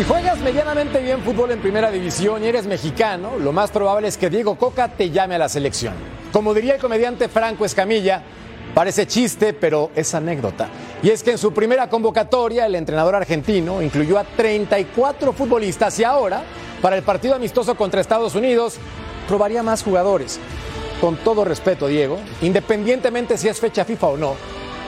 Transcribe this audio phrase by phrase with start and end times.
[0.00, 4.16] Si juegas medianamente bien fútbol en primera división y eres mexicano, lo más probable es
[4.16, 5.92] que Diego Coca te llame a la selección.
[6.32, 8.22] Como diría el comediante Franco Escamilla,
[8.72, 10.70] parece chiste, pero es anécdota.
[11.02, 16.04] Y es que en su primera convocatoria, el entrenador argentino incluyó a 34 futbolistas y
[16.04, 16.44] ahora,
[16.80, 18.78] para el partido amistoso contra Estados Unidos,
[19.28, 20.40] probaría más jugadores.
[21.02, 24.34] Con todo respeto, Diego, independientemente si es fecha FIFA o no,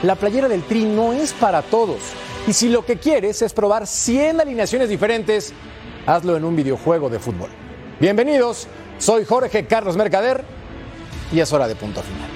[0.03, 1.99] la playera del Tri no es para todos.
[2.45, 5.53] Y si lo que quieres es probar 100 alineaciones diferentes,
[6.05, 7.49] hazlo en un videojuego de fútbol.
[7.99, 8.67] Bienvenidos,
[8.99, 10.43] soy Jorge Carlos Mercader
[11.31, 12.32] y es hora de punto final.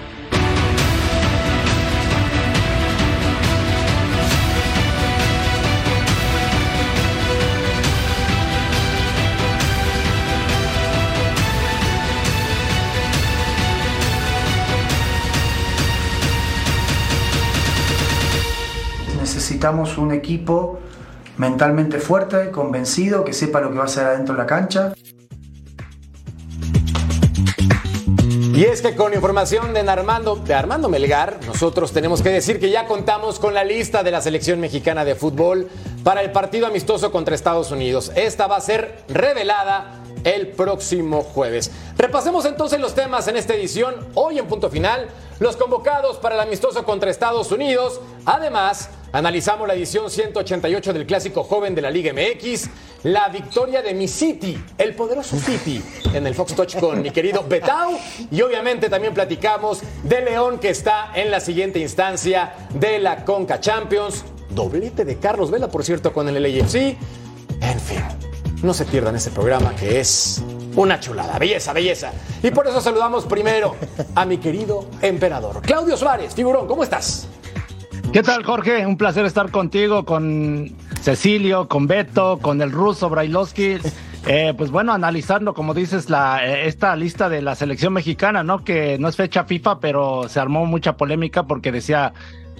[19.58, 20.77] Necesitamos un equipo
[21.38, 24.94] mentalmente fuerte, convencido, que sepa lo que va a hacer adentro de la cancha.
[28.53, 32.69] Y es que con información de Armando, de Armando Melgar, nosotros tenemos que decir que
[32.69, 35.67] ya contamos con la lista de la selección mexicana de fútbol
[36.03, 38.11] para el partido amistoso contra Estados Unidos.
[38.16, 41.72] Esta va a ser revelada el próximo jueves.
[41.97, 43.95] Repasemos entonces los temas en esta edición.
[44.14, 45.08] Hoy en punto final,
[45.39, 48.02] los convocados para el amistoso contra Estados Unidos.
[48.25, 52.70] Además, analizamos la edición 188 del clásico joven de la Liga MX,
[53.04, 55.82] la victoria de mi City, el poderoso City,
[56.14, 57.98] en el Fox Touch con mi querido Betau.
[58.30, 63.61] Y obviamente también platicamos de León que está en la siguiente instancia de la Conca
[63.61, 64.26] Champions.
[64.49, 66.98] Doblete de Carlos Vela, por cierto, con el LAFC.
[67.61, 68.04] En fin.
[68.64, 70.44] No se pierdan este programa que es
[70.76, 72.12] una chulada, belleza, belleza.
[72.42, 73.76] Y por eso saludamos primero
[74.16, 75.62] a mi querido emperador.
[75.62, 77.28] Claudio Suárez, figurón, ¿cómo estás?
[78.12, 78.86] ¿Qué tal, Jorge?
[78.86, 83.78] Un placer estar contigo, con Cecilio, con Beto, con el ruso Brailovsky.
[84.26, 88.64] Eh, pues bueno, analizando, como dices, la, eh, esta lista de la selección mexicana, ¿no?
[88.64, 92.14] Que no es fecha FIFA, pero se armó mucha polémica porque decía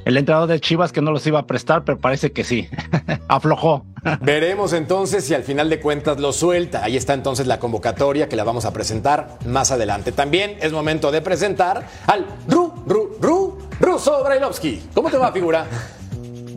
[0.08, 2.70] el entrenador de Chivas que no los iba a prestar, pero parece que sí.
[3.28, 3.86] Aflojó.
[4.22, 6.82] Veremos entonces si al final de cuentas lo suelta.
[6.82, 10.14] Ahí está entonces la convocatoria que la vamos a presentar más adelante.
[10.14, 14.82] También es momento de presentar al Ru, Ru, Ru, Ruso Brailovsky.
[14.94, 15.66] ¿Cómo te va, figura?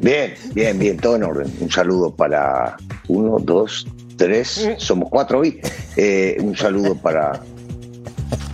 [0.01, 1.55] Bien, bien, bien, todo en orden.
[1.61, 2.79] Un saludo para
[3.09, 5.61] uno, dos, tres, somos cuatro hoy.
[5.95, 7.43] Eh, un saludo para,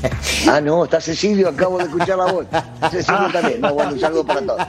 [0.49, 2.47] Ah, no, está Cecilio, acabo de escuchar la voz.
[2.91, 3.61] Cecilio también.
[3.61, 4.63] No, bueno, un saludo para todos.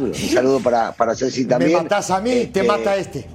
[0.00, 1.72] Un saludo para, para Ceci también.
[1.72, 3.26] Me matás a mí, te Este, mata este.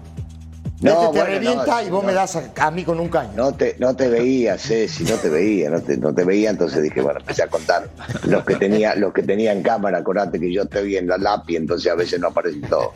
[0.82, 2.08] No, este te bueno, revienta no, y vos no.
[2.08, 3.32] me das a, a mí con un caño.
[3.36, 6.84] No te, no te veía, Ceci, no te veía, no te, no te veía, entonces
[6.84, 7.90] dije, bueno, empecé a contar
[8.24, 11.58] los que tenía, los que tenía en cámara, acordate que yo vi en la lápiz,
[11.58, 12.92] entonces a veces no aparecen todos.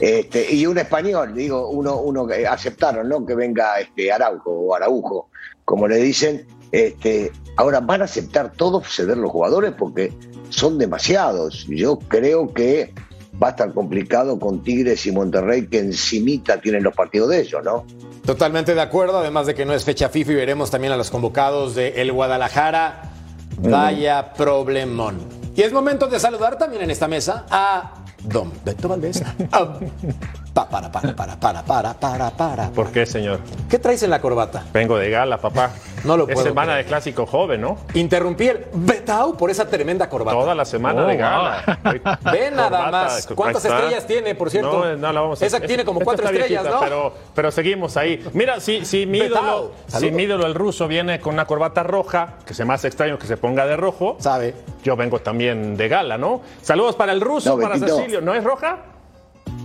[0.00, 3.24] Este, y un español, digo, uno, uno aceptaron, ¿no?
[3.24, 5.28] Que venga este Araujo o Araujo,
[5.64, 10.12] como le dicen, este, ahora van a aceptar todos ceder los jugadores porque
[10.48, 11.66] son demasiados.
[11.68, 12.94] Yo creo que
[13.42, 17.62] va a estar complicado con Tigres y Monterrey que encimita tienen los partidos de ellos,
[17.64, 17.84] ¿no?
[18.24, 21.10] Totalmente de acuerdo, además de que no es fecha FIFA y veremos también a los
[21.10, 23.10] convocados de el Guadalajara.
[23.58, 25.18] Vaya problemón.
[25.54, 29.22] Y es momento de saludar también en esta mesa a Don Beto Valdés.
[29.50, 29.78] Ah,
[30.54, 32.70] pa- para, para, para, para, para, para, para.
[32.70, 33.40] ¿Por qué, señor?
[33.70, 34.64] ¿Qué traes en la corbata?
[34.72, 35.70] Vengo de gala, papá.
[36.04, 36.84] No lo Es puedo semana creer.
[36.84, 37.78] de clásico joven, ¿no?
[37.94, 40.36] Interrumpí el Betao por esa tremenda corbata.
[40.36, 41.78] Toda la semana Oh, de gala.
[42.32, 43.26] Ve nada Corbata, más.
[43.34, 44.84] ¿Cuántas estrellas tiene, por cierto?
[44.84, 46.80] No, no la vamos a Esa tiene como cuatro estrellas, viejita, ¿no?
[46.80, 48.22] Pero, pero seguimos ahí.
[48.32, 52.34] Mira, si, si, mi ídolo, si mi ídolo, el ruso, viene con una corbata roja,
[52.44, 54.54] que se me hace extraño que se ponga de rojo, Sabe.
[54.82, 56.40] yo vengo también de gala, ¿no?
[56.62, 57.78] Saludos para el ruso, No, para.
[57.78, 58.20] Cecilio.
[58.20, 58.78] ¿No es roja?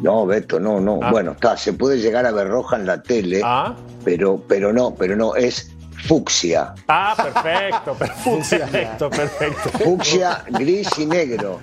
[0.01, 0.99] No, Beto, no, no.
[1.01, 1.11] Ah.
[1.11, 3.73] Bueno, está, se puede llegar a ver roja en la tele, Ah.
[4.05, 5.71] pero, pero no, pero no, es
[6.07, 6.73] fucsia.
[6.87, 9.69] Ah, perfecto, perfecto, perfecto.
[9.83, 11.59] Fucsia, gris y negro.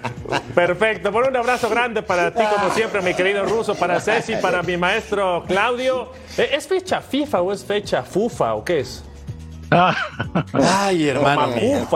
[0.55, 4.63] Perfecto, por un abrazo grande para ti, como siempre, mi querido ruso, para Ceci, para
[4.63, 6.11] mi maestro Claudio.
[6.37, 9.05] Eh, ¿Es fecha FIFA o es fecha FUFA o qué es?
[9.71, 9.95] Ah,
[10.53, 11.89] Ay, hermano mío.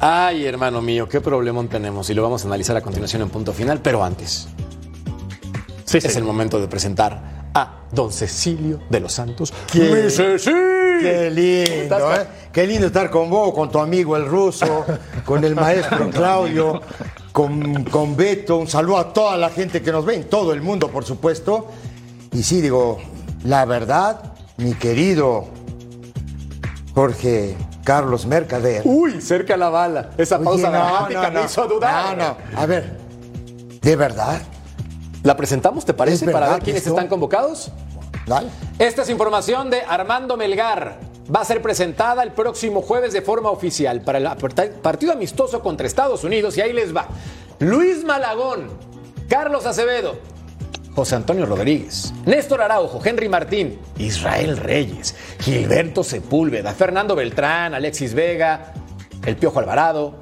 [0.00, 3.52] Ay, hermano mío, qué problemón tenemos y lo vamos a analizar a continuación en punto
[3.52, 4.48] final, pero antes
[5.90, 9.52] Sí, es el momento de presentar a don Cecilio de los Santos.
[9.72, 10.08] ¿Qué?
[11.00, 12.26] Qué lindo, ¿Estás ¿eh?
[12.52, 14.84] Qué lindo estar con vos, con tu amigo el ruso,
[15.24, 16.80] con el maestro Claudio,
[17.32, 18.58] con, con Beto.
[18.58, 21.66] Un saludo a toda la gente que nos ve, en todo el mundo, por supuesto.
[22.30, 22.98] Y sí, digo,
[23.42, 25.48] la verdad, mi querido
[26.94, 28.82] Jorge Carlos Mercader.
[28.84, 30.10] Uy, cerca la bala.
[30.16, 32.16] Esa Oye, pausa no, dramática no, me hizo dudar.
[32.16, 32.60] No, no.
[32.60, 32.96] A ver,
[33.82, 34.40] ¿de verdad?
[35.22, 36.94] ¿La presentamos, te parece, ¿Es para ver quiénes esto?
[36.94, 37.70] están convocados?
[38.26, 38.48] Dale.
[38.78, 40.98] Esta es información de Armando Melgar.
[41.34, 44.28] Va a ser presentada el próximo jueves de forma oficial para el
[44.82, 47.06] partido amistoso contra Estados Unidos y ahí les va.
[47.60, 48.68] Luis Malagón,
[49.28, 50.18] Carlos Acevedo,
[50.94, 58.72] José Antonio Rodríguez, Néstor Araujo, Henry Martín, Israel Reyes, Gilberto Sepúlveda, Fernando Beltrán, Alexis Vega,
[59.24, 60.14] El Piojo Alvarado,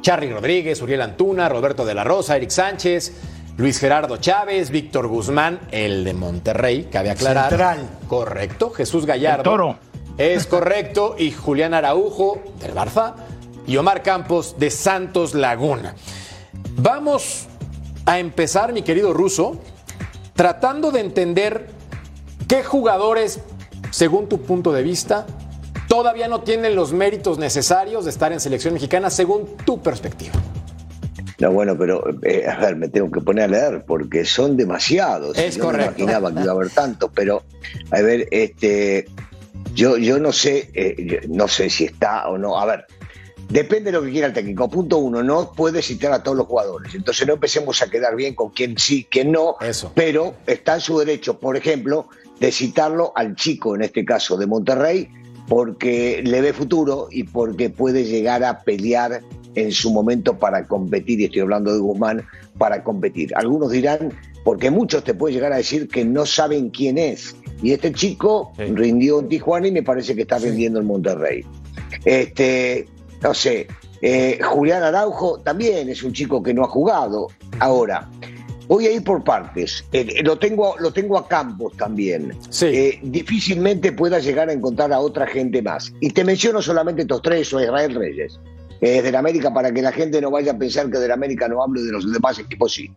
[0.00, 3.12] Charly Rodríguez, Uriel Antuna, Roberto de la Rosa, Eric Sánchez,
[3.58, 7.48] Luis Gerardo Chávez, Víctor Guzmán, el de Monterrey, cabe aclarar.
[7.48, 7.88] Central.
[8.06, 8.70] Correcto.
[8.70, 9.40] Jesús Gallardo.
[9.40, 9.78] El Toro.
[10.18, 11.16] Es correcto.
[11.18, 13.14] Y Julián Araujo, del Barça.
[13.66, 15.94] Y Omar Campos, de Santos Laguna.
[16.76, 17.46] Vamos
[18.04, 19.58] a empezar, mi querido Ruso,
[20.34, 21.70] tratando de entender
[22.46, 23.40] qué jugadores,
[23.90, 25.26] según tu punto de vista,
[25.88, 30.34] todavía no tienen los méritos necesarios de estar en selección mexicana, según tu perspectiva.
[31.38, 35.36] No, bueno, pero eh, a ver, me tengo que poner a leer porque son demasiados.
[35.36, 35.92] Es Yo correcto.
[35.98, 37.42] No imaginaba que iba a haber tantos, pero
[37.90, 39.06] a ver, este,
[39.74, 42.58] yo, yo no sé, eh, no sé si está o no.
[42.58, 42.86] A ver,
[43.48, 44.68] depende de lo que quiera el técnico.
[44.70, 46.94] Punto uno, no puede citar a todos los jugadores.
[46.94, 49.56] Entonces no empecemos a quedar bien con quién sí, quién no.
[49.60, 49.92] Eso.
[49.94, 52.08] Pero está en su derecho, por ejemplo,
[52.40, 55.08] de citarlo al chico, en este caso de Monterrey,
[55.48, 59.22] porque le ve futuro y porque puede llegar a pelear
[59.56, 62.24] en su momento para competir, y estoy hablando de Guzmán,
[62.58, 63.34] para competir.
[63.34, 64.12] Algunos dirán,
[64.44, 67.34] porque muchos te pueden llegar a decir que no saben quién es.
[67.62, 68.64] Y este chico Sí.
[68.66, 71.44] rindió en Tijuana y me parece que está rindiendo en Monterrey.
[72.04, 72.86] Este,
[73.22, 73.66] no sé,
[74.02, 77.28] eh, Julián Araujo también es un chico que no ha jugado.
[77.58, 78.08] Ahora,
[78.68, 79.84] voy a ir por partes.
[79.92, 82.32] Eh, lo, tengo, lo tengo a Campos también.
[82.50, 82.66] Sí.
[82.66, 85.92] Eh, difícilmente pueda llegar a encontrar a otra gente más.
[86.00, 88.38] Y te menciono solamente estos tres, o Israel Reyes.
[88.80, 91.82] Del América, para que la gente no vaya a pensar que del América no hablo
[91.82, 92.90] de los demás equipos sí.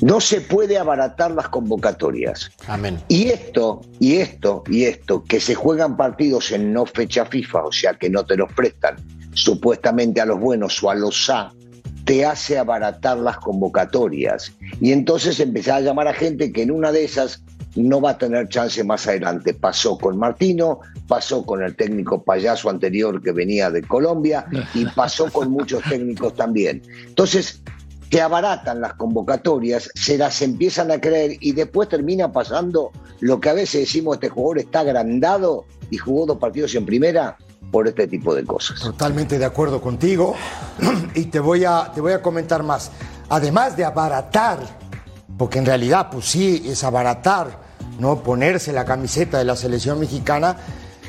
[0.00, 2.50] No se puede abaratar las convocatorias.
[2.66, 2.98] Amén.
[3.08, 7.72] Y esto, y esto, y esto, que se juegan partidos en no fecha FIFA, o
[7.72, 8.96] sea que no te los prestan
[9.34, 11.52] supuestamente a los buenos o a los A,
[12.04, 14.52] te hace abaratar las convocatorias.
[14.80, 17.42] Y entonces empezás a llamar a gente que en una de esas
[17.76, 19.54] no va a tener chance más adelante.
[19.54, 25.30] Pasó con Martino, pasó con el técnico payaso anterior que venía de Colombia y pasó
[25.30, 26.82] con muchos técnicos también.
[27.06, 27.62] Entonces,
[28.10, 32.90] te abaratan las convocatorias, se las empiezan a creer y después termina pasando
[33.20, 37.36] lo que a veces decimos, este jugador está agrandado y jugó dos partidos en primera
[37.70, 38.80] por este tipo de cosas.
[38.80, 40.34] Totalmente de acuerdo contigo.
[41.14, 42.90] Y te voy a, te voy a comentar más.
[43.28, 44.58] Además de abaratar,
[45.40, 47.60] porque en realidad, pues sí, es abaratar,
[47.98, 48.22] ¿no?
[48.22, 50.58] Ponerse la camiseta de la selección mexicana.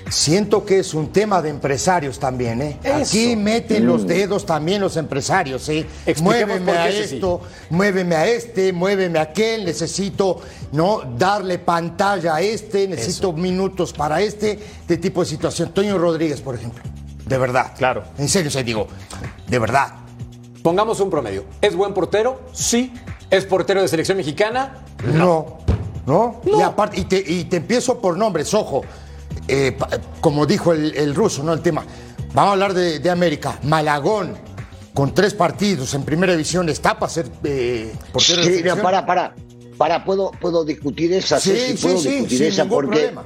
[0.10, 2.80] Siento que es un tema de empresarios también, ¿eh?
[2.94, 5.86] Aquí meten los dedos también los empresarios, ¿eh?
[6.22, 10.40] Muéveme a esto, muéveme a este, muéveme a aquel, necesito
[10.72, 15.74] no darle pantalla a este, necesito minutos para este, este tipo de situación.
[15.74, 16.82] Toño Rodríguez, por ejemplo,
[17.26, 17.74] de verdad.
[17.78, 18.06] Claro.
[18.18, 18.88] En serio, se digo,
[19.50, 19.90] de verdad.
[20.64, 21.44] Pongamos un promedio.
[21.60, 22.44] ¿Es buen portero?
[22.54, 22.94] Sí.
[23.32, 24.84] ¿Es portero de selección mexicana?
[25.14, 25.58] No.
[26.06, 26.42] ¿No?
[26.46, 28.82] Y, aparte, y, te, y te empiezo por nombres, ojo.
[29.48, 29.88] Eh, pa-
[30.20, 31.54] como dijo el, el ruso, ¿no?
[31.54, 31.84] El tema.
[32.34, 33.58] Vamos a hablar de, de América.
[33.64, 34.36] Malagón,
[34.94, 38.82] con tres partidos en primera división, está para ser eh, portero de Sí, no, selección.
[38.82, 39.36] para, para,
[39.78, 43.26] para, puedo, puedo discutir esa, Sí, sí, sí, puedo sí, discutir sin esa porque problema.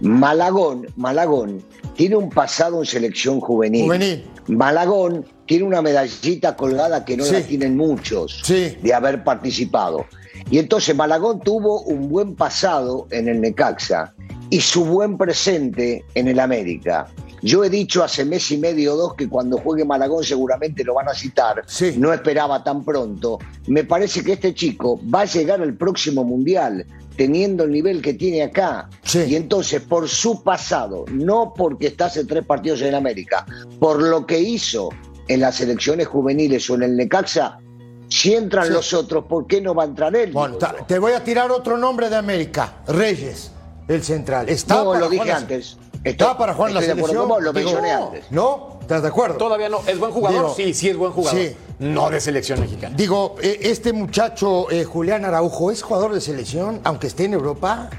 [0.00, 1.62] Malagón, Malagón
[1.94, 3.84] tiene un pasado en selección juvenil.
[3.84, 4.24] Juvenil.
[4.48, 7.32] Malagón tiene una medallita colgada que no Sí.
[7.32, 8.76] la tienen muchos Sí.
[8.82, 10.04] de haber participado.
[10.50, 14.14] Y entonces Malagón tuvo un buen pasado en el Necaxa
[14.50, 17.06] y su buen presente en el América.
[17.42, 20.94] Yo he dicho hace mes y medio o dos que cuando juegue Malagón seguramente lo
[20.94, 21.62] van a citar.
[21.66, 21.94] Sí.
[21.98, 23.38] No esperaba tan pronto.
[23.66, 26.86] Me parece que este chico va a llegar al próximo mundial
[27.16, 28.88] teniendo el nivel que tiene acá.
[29.02, 29.20] Sí.
[29.28, 33.46] Y entonces, por su pasado, no porque está hace tres partidos en América,
[33.78, 34.88] por lo que hizo
[35.28, 37.58] en las selecciones juveniles o en el Necaxa,
[38.08, 38.72] si entran Sí.
[38.72, 40.32] los otros, ¿por qué no va a entrar él?
[40.32, 42.74] Bueno, te voy a tirar otro nombre de América.
[42.86, 43.50] Reyes,
[43.88, 44.48] el central.
[44.48, 45.78] Está No, para lo dije jugar la- antes.
[46.04, 47.28] Está para jugar en la selección.
[47.42, 48.24] lo mencioné no, antes.
[48.30, 48.78] ¿No?
[48.82, 49.38] ¿Estás de acuerdo?
[49.38, 49.80] Todavía no.
[49.86, 50.42] ¿Es buen jugador?
[50.42, 51.40] Digo, sí, sí es buen jugador.
[51.40, 51.56] sí.
[51.84, 52.94] No de selección mexicana.
[52.96, 57.90] Digo, eh, este muchacho eh, Julián Araujo es jugador de selección, aunque esté en Europa.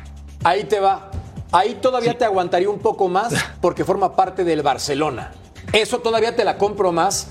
[0.44, 1.12] Ahí te va.
[1.52, 5.32] Ahí todavía te aguantaría un poco más porque forma parte del Barcelona.
[5.72, 7.28] Eso todavía te la compro más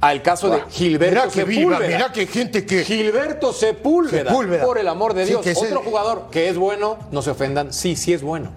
[0.00, 1.96] al caso de Gilberto Mira que viva, Sepúlveda.
[1.96, 2.84] mira que gente que.
[2.84, 4.64] Gilberto Sepúlveda, Sepúlveda.
[4.64, 5.44] por el amor de Dios.
[5.56, 8.50] Otro jugador que es bueno, no se ofendan, sí, sí es bueno.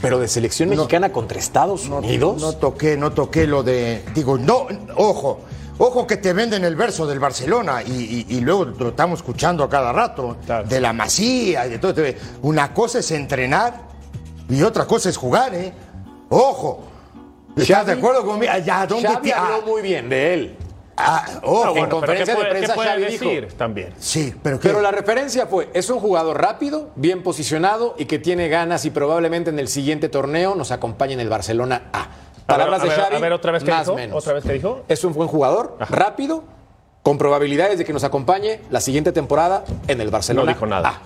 [0.00, 2.40] Pero de selección mexicana contra Estados No, Unidos.
[2.40, 4.02] no toqué, no toqué lo de.
[4.14, 4.66] Digo, no,
[4.96, 5.40] ojo.
[5.82, 7.90] Ojo que te venden el verso del Barcelona y,
[8.28, 10.68] y- y luego lo estamos escuchando a cada rato, Claro.
[10.68, 11.94] de la masía y de todo.
[12.42, 13.80] Una cosa es entrenar
[14.48, 15.72] y otra cosa es jugar, ¿eh?
[16.28, 16.84] Ojo.
[17.56, 18.52] ¿Estás Xavi- de acuerdo conmigo?
[18.52, 20.56] Allá, ¿dónde Xavi te- habló ah, muy bien de él.
[20.98, 21.70] ah, ojo.
[21.70, 23.24] Bueno, en conferencia ¿qué de prensa ¿qué puede Xavi dijo?
[23.24, 23.94] decir también?
[23.98, 24.68] Sí, pero ¿qué?
[24.68, 28.90] Pero la referencia fue, es un jugador rápido, bien posicionado y que tiene ganas y
[28.90, 32.08] probablemente en el siguiente torneo nos acompañe en el Barcelona A.
[32.50, 34.16] Palabras a ver, de Xavi, a ver, otra vez más dijo, menos.
[34.16, 34.82] otra vez qué dijo.
[34.88, 36.44] Es un buen jugador, rápido,
[37.02, 41.00] con probabilidades de que nos acompañe la siguiente temporada en el Barcelona No dijo nada.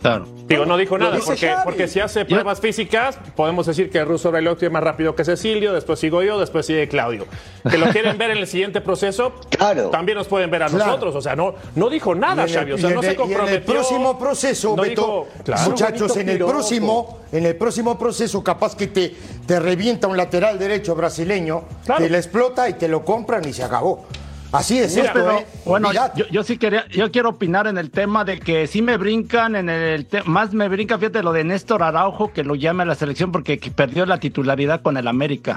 [0.00, 0.26] Claro.
[0.46, 4.30] Digo, no dijo nada, porque, porque si hace pruebas físicas, podemos decir que el ruso
[4.30, 7.26] Brailovsky es más rápido que Cecilio, después sigo yo, después sigue Claudio.
[7.68, 9.90] Que lo quieren ver en el siguiente proceso, Claro.
[9.90, 10.86] también nos pueden ver a Claro.
[10.86, 11.14] nosotros.
[11.16, 12.72] O sea, no, no dijo nada, el- Xavi.
[12.72, 13.56] O sea, no el- se y en comprometió.
[13.56, 15.70] el próximo proceso, no Beto, dijo- claro.
[15.70, 19.14] muchachos, en el próximo, en el próximo proceso, capaz que te,
[19.46, 22.04] te revienta un lateral derecho brasileño, Claro.
[22.04, 24.06] te la explota y te lo compran y se acabó.
[24.52, 25.46] Así es Mira, esto, pero, ¿eh?
[25.64, 28.96] Bueno, yo, yo sí quería, yo quiero opinar en el tema de que sí me
[28.96, 32.86] brincan en el más me brinca, fíjate lo de Néstor Araujo que lo llame a
[32.86, 35.56] la selección porque que perdió la titularidad con el América.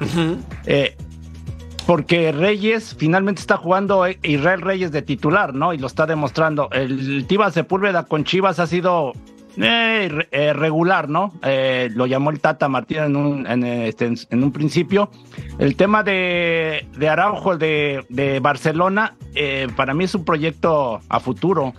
[0.65, 0.95] Eh,
[1.85, 5.73] porque Reyes finalmente está jugando eh, Israel Reyes de titular, ¿no?
[5.73, 6.69] Y lo está demostrando.
[6.71, 9.13] El Tiva Sepúlveda con Chivas ha sido
[9.57, 11.33] eh, eh, regular, ¿no?
[11.43, 15.09] Eh, lo llamó el Tata Martín en un, en, este, en- un principio.
[15.59, 19.15] El tema de, de Araujo, de, de Barcelona,
[19.75, 21.73] para mí es un proyecto a futuro.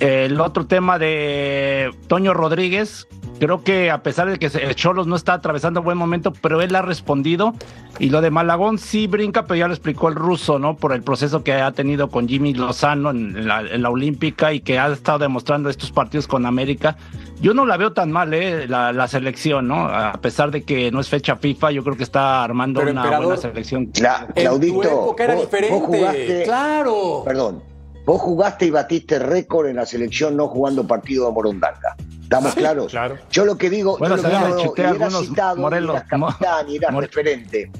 [0.00, 3.06] El otro tema de Toño Rodríguez,
[3.46, 6.82] creo que a pesar de que Cholos no está atravesando buen momento, pero él ha
[6.82, 7.54] respondido.
[7.98, 10.76] Y lo de Malagón sí brinca, pero ya lo explicó el ruso, ¿no?
[10.76, 14.60] Por el proceso que ha tenido con Jimmy Lozano en la, en la Olímpica y
[14.60, 16.96] que ha estado demostrando estos partidos con América.
[17.40, 18.68] Yo no la veo tan mal, ¿eh?
[18.68, 19.86] La, la selección, ¿no?
[19.88, 23.18] A pesar de que no es fecha FIFA, yo creo que está armando Pero, una
[23.18, 23.90] buena selección.
[23.92, 23.92] En
[24.34, 25.74] Claudito, tu época era vos- diferente.
[25.76, 27.22] vos jugaste- claro.
[27.24, 27.62] Perdón,
[28.06, 31.96] vos jugaste y batiste récord en la selección no jugando partido de Morondanga.
[32.32, 32.90] ¿Estamos claros?
[32.90, 33.18] claro.
[33.30, 36.08] Yo lo que digo, Bueno, yo lo que digo, y algunos citado, y Morelos, eras
[36.08, 37.70] capitán, y eras Mo- referente.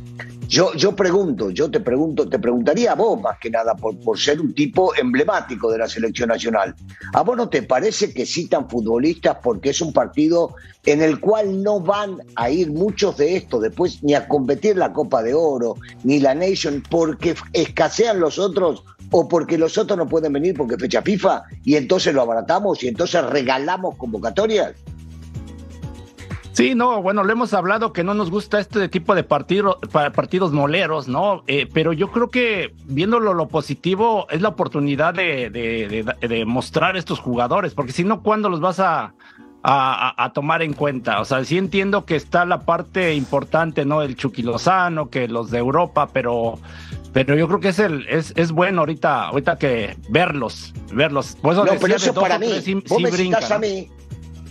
[0.53, 4.19] Yo, yo pregunto, yo te pregunto, te preguntaría a vos más que nada por, por
[4.19, 6.75] ser un tipo emblemático de la selección nacional.
[7.15, 10.55] ¿A vos no te parece que citan futbolistas porque es un partido
[10.85, 14.93] en el cual no van a ir muchos de estos después ni a competir la
[14.93, 20.07] Copa de Oro ni la Nation porque escasean los otros o porque los otros no
[20.07, 24.75] pueden venir porque fecha FIFA y entonces lo abaratamos y entonces regalamos convocatorias?
[26.53, 30.11] Sí, no, bueno, le hemos hablado que no nos gusta este tipo de partido, pa-
[30.11, 31.45] partidos moleros, ¿no?
[31.47, 36.45] Eh, pero yo creo que viéndolo lo positivo es la oportunidad de, de- de- de
[36.45, 39.15] mostrar estos jugadores, porque si no, ¿cuándo los vas a,
[39.63, 41.21] a- a tomar en cuenta?
[41.21, 44.03] O sea, sí entiendo que está la parte importante, ¿no?
[44.03, 46.59] El Chucky Lozano, que los de Europa, pero,
[47.15, 51.35] pero yo creo que es el, es, es bueno ahorita, ahorita que verlos, verlos.
[51.41, 52.61] Por eso No, pero eso para mí.
[52.61, 53.89] sí- vos me brinca, a mí.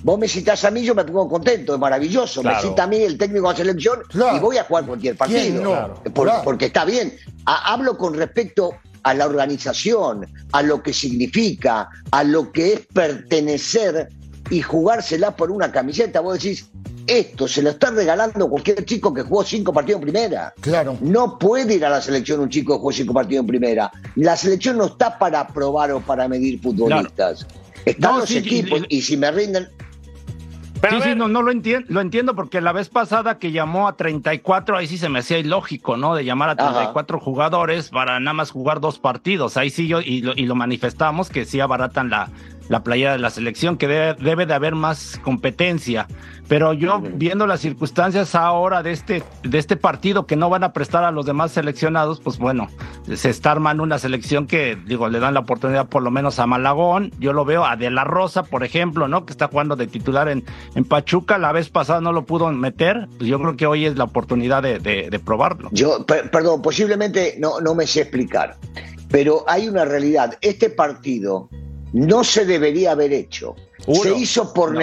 [0.04, 2.42] Vos me citás a mí, yo me pongo contento, es maravilloso.
[2.42, 2.58] Claro.
[2.64, 4.38] Me cita a mí el técnico de la selección Claro.
[4.38, 5.40] y voy a jugar cualquier partido.
[5.42, 5.70] ¿Quién no?
[5.72, 5.94] Claro.
[6.14, 6.42] Por- Claro.
[6.44, 7.14] Porque está bien.
[7.46, 8.72] Ha- hablo con respecto
[9.04, 14.10] a la organización, a lo que significa, a lo que es pertenecer
[14.50, 16.20] y jugársela por una camiseta.
[16.20, 16.68] Vos decís,
[17.08, 20.54] esto se lo está regalando cualquier chico que jugó cinco partidos en primera.
[20.62, 20.98] Claro.
[21.02, 23.92] No puede ir a la selección un chico que jugó cinco partidos en primera.
[24.16, 27.46] La selección no está para probar o para medir futbolistas.
[27.86, 29.68] Están No, los sí, y- equipos y- y, si me rinden,
[30.82, 33.88] Pero sí, sí, no, no lo entiendo, lo entiendo porque la vez pasada que llamó
[33.88, 36.16] a 34, ahí sí se me hacía ilógico, ¿no?
[36.16, 36.72] De llamar a Ajá.
[36.74, 39.58] 34 jugadores para nada más jugar dos partidos.
[39.58, 42.30] Ahí sí yo, y lo, y lo manifestamos, que sí abaratan la,
[42.72, 46.08] la playera de la selección, que debe, debe de haber más competencia.
[46.48, 50.72] Pero yo, viendo las circunstancias ahora de este, de este partido que no van a
[50.74, 52.70] prestar a los demás seleccionados, pues bueno,
[53.14, 56.48] se está armando una selección que, digo, le dan la oportunidad por lo menos a
[56.48, 57.12] Malagón.
[57.20, 59.26] Yo lo veo a De La Rosa, por ejemplo, ¿no?
[59.26, 60.44] Que está jugando de titular en,
[60.76, 61.38] en Pachuca.
[61.38, 63.08] La vez pasada no lo pudo meter.
[63.18, 65.70] Pues yo creo que hoy es la oportunidad de, de- de probarlo.
[65.74, 68.56] yo, per- perdón, posiblemente no, no me sé explicar,
[69.10, 70.38] pero hay una realidad.
[70.42, 71.50] Este partido
[71.94, 73.56] no se debería haber hecho.
[73.88, 74.02] Uno.
[74.02, 74.80] Se hizo por No.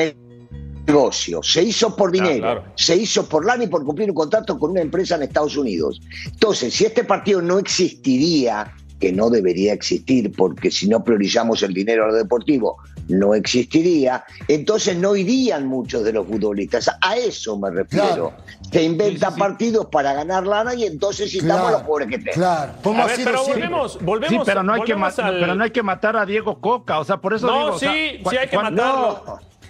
[0.86, 2.64] negocio, se hizo por dinero, claro.
[2.76, 6.00] se hizo por lana y por cumplir un contrato con una empresa en Estados Unidos.
[6.26, 11.72] Entonces, si este partido no existiría, que no debería existir, porque si no priorizamos el
[11.72, 16.90] dinero a lo deportivo, no existiría, entonces no irían muchos de los futbolistas.
[17.00, 18.06] A eso me refiero.
[18.06, 18.32] Claro.
[18.70, 19.40] Se inventan Sí, sí, sí.
[19.40, 22.34] partidos para ganar lana y entonces citamos a los pobres que tengan.
[22.34, 22.72] claro.
[23.02, 23.66] A ver, pero siempre.
[23.68, 24.30] volvemos, volvemos.
[24.38, 27.04] Sí, pero no, hay que al- pero no hay que matar a Diego Coca, o
[27.04, 27.70] sea, por eso No, digo.
[27.74, 28.76] o sí, sea, sí cu- hay que matarlo.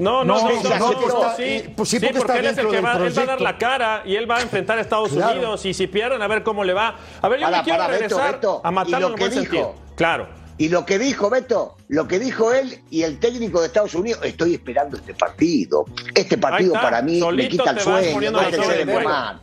[0.01, 2.07] No, no, no, No, no, sí, no, sí, no, porque está- sí, pues sí, sí,
[2.07, 4.15] porque porque está él es el que va, él va a dar la cara y
[4.15, 5.33] él va a enfrentar a Estados Claro.
[5.33, 6.97] Unidos y si pierden a ver cómo le va.
[7.21, 9.43] A ver, yo Para, me quiero para, regresar Beto, a matarlo lo en buen dijo.
[9.43, 9.75] sentido.
[9.97, 10.29] Claro.
[10.59, 14.21] Y lo que dijo Beto, lo que dijo él y el técnico de Estados Unidos,
[14.25, 15.85] estoy esperando este partido.
[16.15, 18.33] Este partido para mí me Solito quita el sueño,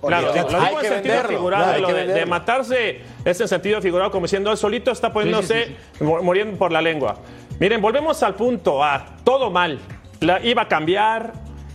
[0.01, 0.51] por Claro, Dios.
[0.51, 3.41] lo Hay digo que en sentido venderlo, figurado, claro, hay lo que de, matarse es
[3.41, 7.15] en sentido figurado, como diciendo, él solito está poniéndose, sí, mu- muriendo por la lengua.
[7.60, 9.79] Miren, volvemos al punto A, todo mal.
[10.19, 11.31] La- iba a cambiar,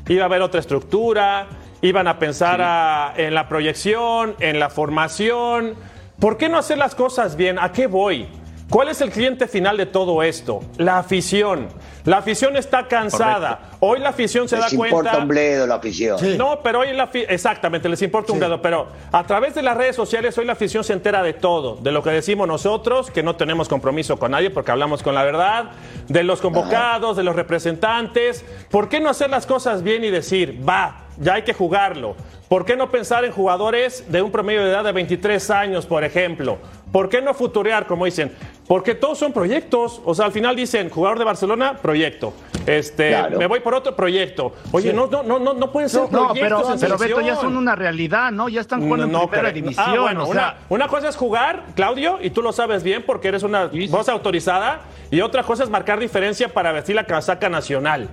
[0.08, 1.46] iba a haber otra estructura,
[1.80, 5.74] iban a pensar a- en la proyección, en la formación.
[6.18, 7.58] ¿Por qué no hacer las cosas bien?
[7.58, 8.28] ¿A qué voy?
[8.70, 10.60] ¿Cuál es el cliente final de todo esto?
[10.78, 11.66] La afición.
[12.04, 13.72] La afición está cansada.
[13.80, 15.18] Hoy la afición se Les da importa cuenta.
[15.18, 16.18] un bledo la afición.
[16.20, 16.36] Sí.
[16.38, 18.44] No, pero hoy la afi- exactamente, les importa un Sí.
[18.44, 21.76] dedo, pero a través de las redes sociales hoy la afición se entera de todo,
[21.82, 25.24] de lo que decimos nosotros, que no tenemos compromiso con nadie porque hablamos con la
[25.24, 25.72] verdad,
[26.08, 28.44] de los convocados, de los representantes.
[28.70, 32.16] ¿Por qué no hacer las cosas bien y decir, va, ya hay que jugarlo?
[32.48, 36.02] ¿Por qué no pensar en jugadores de un promedio de edad de 23 años, por
[36.02, 36.58] ejemplo?
[36.90, 38.32] ¿Por qué no futurear, como dicen?
[38.66, 40.02] Porque todos son proyectos.
[40.04, 42.32] O sea, al final dicen, jugador de Barcelona, proyecto.
[42.66, 43.38] Este, Claro.
[43.38, 44.52] me voy por otro proyecto.
[44.72, 47.36] Oye, no, no, no, no, no puede ser No, proyectos pero, en pero Beto, ya
[47.36, 48.48] son una realidad, ¿no?
[48.48, 49.54] Ya están jugando No, en primera correcto.
[49.70, 49.86] división.
[49.88, 53.04] Ah, bueno, o una, sea, una cosa es jugar, Claudio, y tú lo sabes bien
[53.06, 53.88] porque eres una Sí, sí.
[53.92, 54.80] voz autorizada,
[55.12, 58.08] y otra cosa es marcar diferencia para vestir la casaca nacional.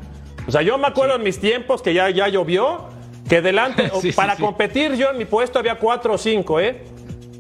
[0.48, 2.86] O sea, yo me acuerdo en mis tiempos que ya, ya llovió,
[3.30, 4.42] que delante, Sí, para sí.
[4.42, 6.84] competir yo en mi puesto había cuatro o cinco, ¿eh?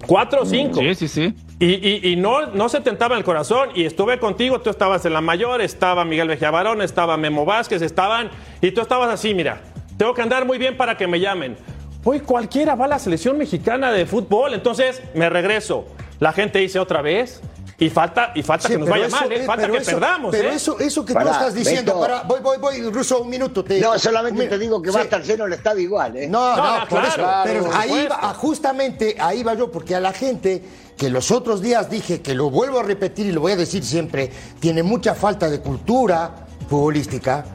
[0.05, 0.79] Cuatro o cinco.
[0.79, 1.33] sí, sí, sí.
[1.59, 3.69] Y, y- y no, no se tentaba el corazón.
[3.73, 8.29] Y estuve contigo, tú estabas en la mayor, estaba Miguel Bejabarón, estaba Memo Vázquez, estaban.
[8.61, 9.61] Y tú estabas así, mira,
[9.97, 11.57] tengo que andar muy bien para que me llamen.
[12.03, 14.53] Hoy cualquiera va a la selección mexicana de fútbol.
[14.53, 15.87] Entonces me regreso.
[16.19, 17.41] La gente dice otra vez.
[17.79, 19.43] Y falta, y falta Sí, que nos vaya eso, mal, ¿eh?
[19.43, 20.31] eh, falta que eso- perdamos.
[20.31, 20.55] Pero ¿eh?
[20.55, 21.99] eso, eso que tú estás diciendo, Beto.
[22.07, 23.63] para, voy, voy, voy, Ruso, un minuto.
[23.63, 24.95] Te, No, solamente te digo que sí.
[24.95, 26.27] va hasta el seno el estadio igual, ¿eh?
[26.27, 27.15] No, no, No, no, por claro, eso.
[27.17, 30.63] claro, pero por ahí va, justamente ahí va yo, porque a la gente
[30.97, 33.83] que los otros días dije que lo vuelvo a repetir y lo voy a decir
[33.85, 37.45] siempre, tiene mucha falta de cultura futbolística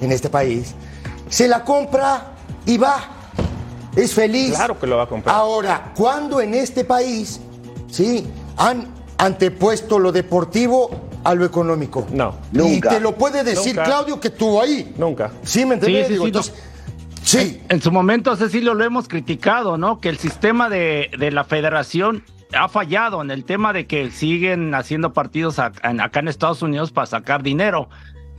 [0.00, 0.74] en este país,
[1.28, 2.34] se la compra
[2.66, 2.98] y va.
[3.96, 4.54] Es feliz.
[4.54, 5.34] Claro que lo va a comprar.
[5.34, 7.40] Ahora, ¿cuándo en este país,
[7.90, 10.90] sí, han antepuesto lo deportivo
[11.24, 12.06] a lo económico?
[12.12, 12.36] No.
[12.52, 12.88] Nunca.
[12.88, 13.84] Y te lo puede decir Nunca.
[13.84, 14.92] Claudio que estuvo ahí.
[14.98, 15.30] Nunca.
[15.42, 16.06] ¿Sí me entiendes?
[16.08, 16.54] Sí, sí, Digo, sí, entonces,
[17.22, 17.62] sí.
[17.68, 20.00] En su momento, Cecilio, lo hemos criticado, ¿no?
[20.00, 24.74] Que el sistema de, de la federación ha fallado en el tema de que siguen
[24.74, 27.88] haciendo partidos en- acá en Estados Unidos para sacar dinero.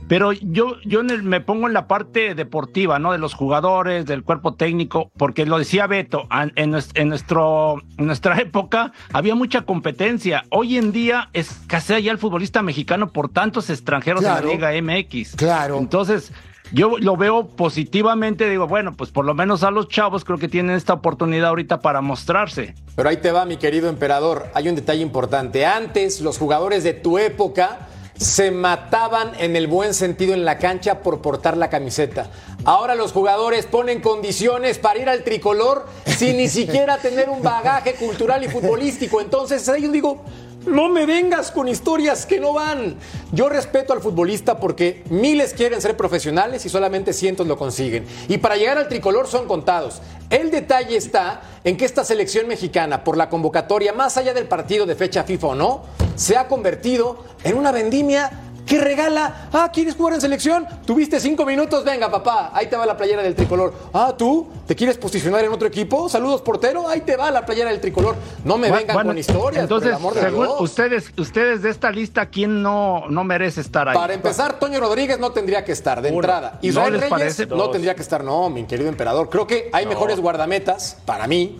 [0.06, 3.12] Pero yo, yo en el- me pongo en la parte deportiva, ¿no?
[3.12, 7.76] De los jugadores, del cuerpo técnico, porque lo decía Beto, an- en, nues- en nuestro,
[7.96, 10.44] en nuestra época había mucha competencia.
[10.50, 14.50] Hoy en día escasea ya el futbolista mexicano por tantos extranjeros Claro.
[14.50, 15.36] en la Liga MX.
[15.36, 15.78] Claro.
[15.78, 16.32] Entonces,
[16.72, 20.48] yo lo veo positivamente, digo, bueno, pues por lo menos a los chavos creo que
[20.48, 22.74] tienen esta oportunidad ahorita para mostrarse.
[22.96, 24.46] Pero ahí te va, mi querido emperador.
[24.54, 25.64] Hay un detalle importante.
[25.64, 31.00] Antes, los jugadores de tu época se mataban en el buen sentido en la cancha
[31.02, 32.30] por portar la camiseta.
[32.64, 37.94] Ahora los jugadores ponen condiciones para ir al tricolor sin ni siquiera tener un bagaje
[37.94, 39.20] cultural y futbolístico.
[39.20, 40.22] Entonces, yo digo,
[40.66, 42.96] no me vengas con historias que no van.
[43.32, 48.06] Yo respeto al futbolista porque miles quieren ser profesionales y solamente cientos lo consiguen.
[48.28, 50.00] Y para llegar al tricolor son contados.
[50.30, 54.86] El detalle está en que esta selección mexicana, por la convocatoria, más allá del partido
[54.86, 55.82] de fecha FIFA o no,
[56.14, 58.30] se ha convertido en una vendimia
[58.66, 59.48] que regala.
[59.52, 60.66] Ah, ¿quieres jugar en selección?
[60.86, 63.74] Tuviste cinco minutos, venga, papá, ahí te va la playera del tricolor.
[63.92, 66.08] Ah, ¿tú te quieres posicionar en otro equipo?
[66.08, 68.16] Saludos, portero, ahí te va la playera del tricolor.
[68.44, 70.60] No me vengan bueno, con historias, Entonces, por el amor de según Dios.
[70.60, 73.94] ustedes, ustedes de esta lista, ¿quién no, no merece estar ahí?
[73.94, 76.58] Para empezar, Toño Rodríguez no tendría que estar de entrada.
[76.62, 77.46] ¿No Israel les Reyes parece?
[77.46, 79.28] no tendría que estar, no, mi querido emperador.
[79.28, 81.58] Creo que hay mejores guardametas, para mí,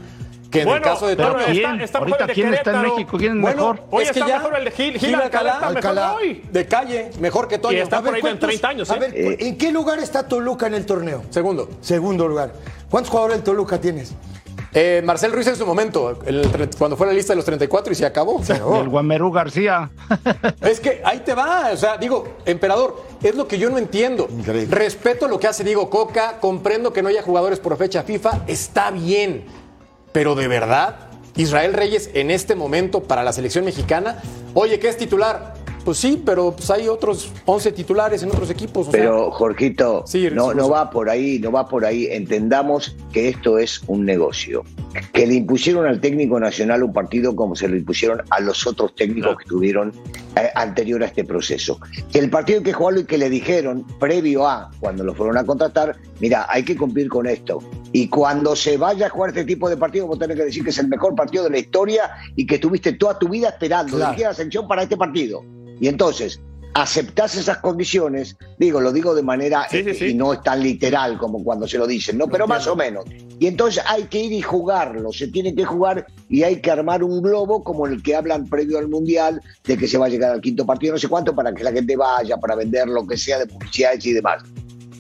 [0.55, 1.41] que en Bueno, el caso de pero Toño.
[1.41, 1.81] está- ¿quién?
[1.81, 2.95] está mejor Ahorita, el de ¿quién está en Querétaro.
[2.97, 3.19] México?
[3.19, 3.87] ¿Quién es Bueno, mejor?
[3.91, 4.93] Oye, es que está ya mejor el de Gil.
[4.93, 6.15] Gil, Gil Alcalá, Alcalá, está mejor Alcalá.
[6.15, 6.43] hoy.
[6.51, 7.77] De calle, mejor que Toño.
[7.77, 8.99] Y está A ver, por ahí en ¿cuántos- 30 años, A ¿eh?
[9.01, 9.13] ver,
[9.43, 11.23] ¿en qué lugar está Toluca en el torneo?
[11.31, 11.69] Segundo.
[11.81, 12.53] Segundo lugar.
[12.91, 14.15] ¿Cuántos jugadores del Toluca tienes?
[14.77, 17.97] Eh, Marcel Ruiz en su momento, el cuando fue la lista de los 34 y
[17.97, 18.43] se acabó.
[18.49, 19.91] El Guamerú García.
[20.63, 24.27] Es que ahí te va, o sea, digo, emperador, es lo que yo no entiendo.
[24.29, 24.75] Increíble.
[24.75, 28.91] Respeto lo que hace Diego Coca, comprendo que no haya jugadores por fecha FIFA, está
[28.91, 29.45] bien.
[30.15, 30.95] Pero de verdad,
[31.35, 34.23] Israel Reyes en este momento para la selección mexicana,
[34.55, 35.55] oye, ¿qué es titular?
[35.85, 38.87] Pues sí, pero pues hay otros 11 titulares en otros equipos.
[38.87, 42.07] o sea, Pero, Jorgito, Sí, no, no va por ahí, no va por ahí.
[42.07, 44.63] Entendamos que esto es un negocio.
[45.13, 48.95] Que le impusieron al técnico nacional un partido como se lo impusieron a los otros
[48.95, 49.93] técnicos que estuvieron
[50.37, 51.79] eh, anterior a este proceso.
[52.13, 55.37] Que el partido hay que jugarlo y que le dijeron, previo a, cuando lo fueron
[55.39, 57.59] a contratar, mira, hay que cumplir con esto.
[57.93, 60.71] Y cuando se vaya a jugar este tipo de partido, vos tenés que decir que
[60.71, 64.17] es el mejor partido de la historia y que tuviste toda tu vida esperando Claro.
[64.21, 65.45] la selección para este partido.
[65.81, 66.41] Y entonces,
[66.75, 70.05] aceptás esas condiciones, digo, lo digo de manera Sí, sí, sí.
[70.07, 72.27] y no es tan literal como cuando se lo dicen, ¿no?
[72.27, 73.05] Pero más o menos.
[73.39, 77.05] Y entonces hay que ir y jugarlo, se tiene que jugar y hay que armar
[77.05, 80.33] un globo como el que hablan previo al Mundial, de que se va a llegar
[80.33, 83.17] al quinto partido, no sé cuánto, para que la gente vaya, para vender lo que
[83.17, 84.43] sea de publicidades y demás.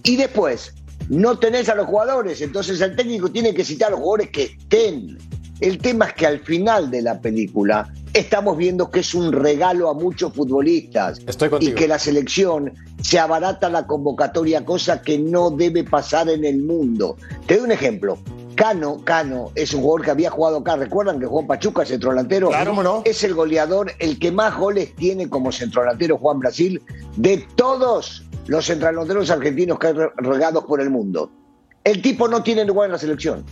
[0.04, 0.74] Y después,
[1.08, 4.44] no tenés a los jugadores, entonces el técnico tiene que citar a los jugadores que
[4.44, 5.18] estén.
[5.60, 9.90] El tema es que al final de la película estamos viendo que es un regalo
[9.90, 12.72] a muchos futbolistas Estoy y que la selección
[13.02, 17.16] se abarata la convocatoria, cosa que no debe pasar en el mundo.
[17.46, 18.18] Te doy un ejemplo.
[18.54, 22.50] Cano, Cano es un jugador que había jugado acá, ¿recuerdan que Juan Pachuca, centrodelantero?
[22.50, 23.02] Claro, ¿cómo no?
[23.04, 26.80] Es el goleador, el que más goles tiene como centrodelantero Juan Brasil
[27.16, 31.30] de todos los centrodelanteros argentinos que hay re- regados por el mundo.
[31.82, 33.44] El tipo no tiene lugar en la selección.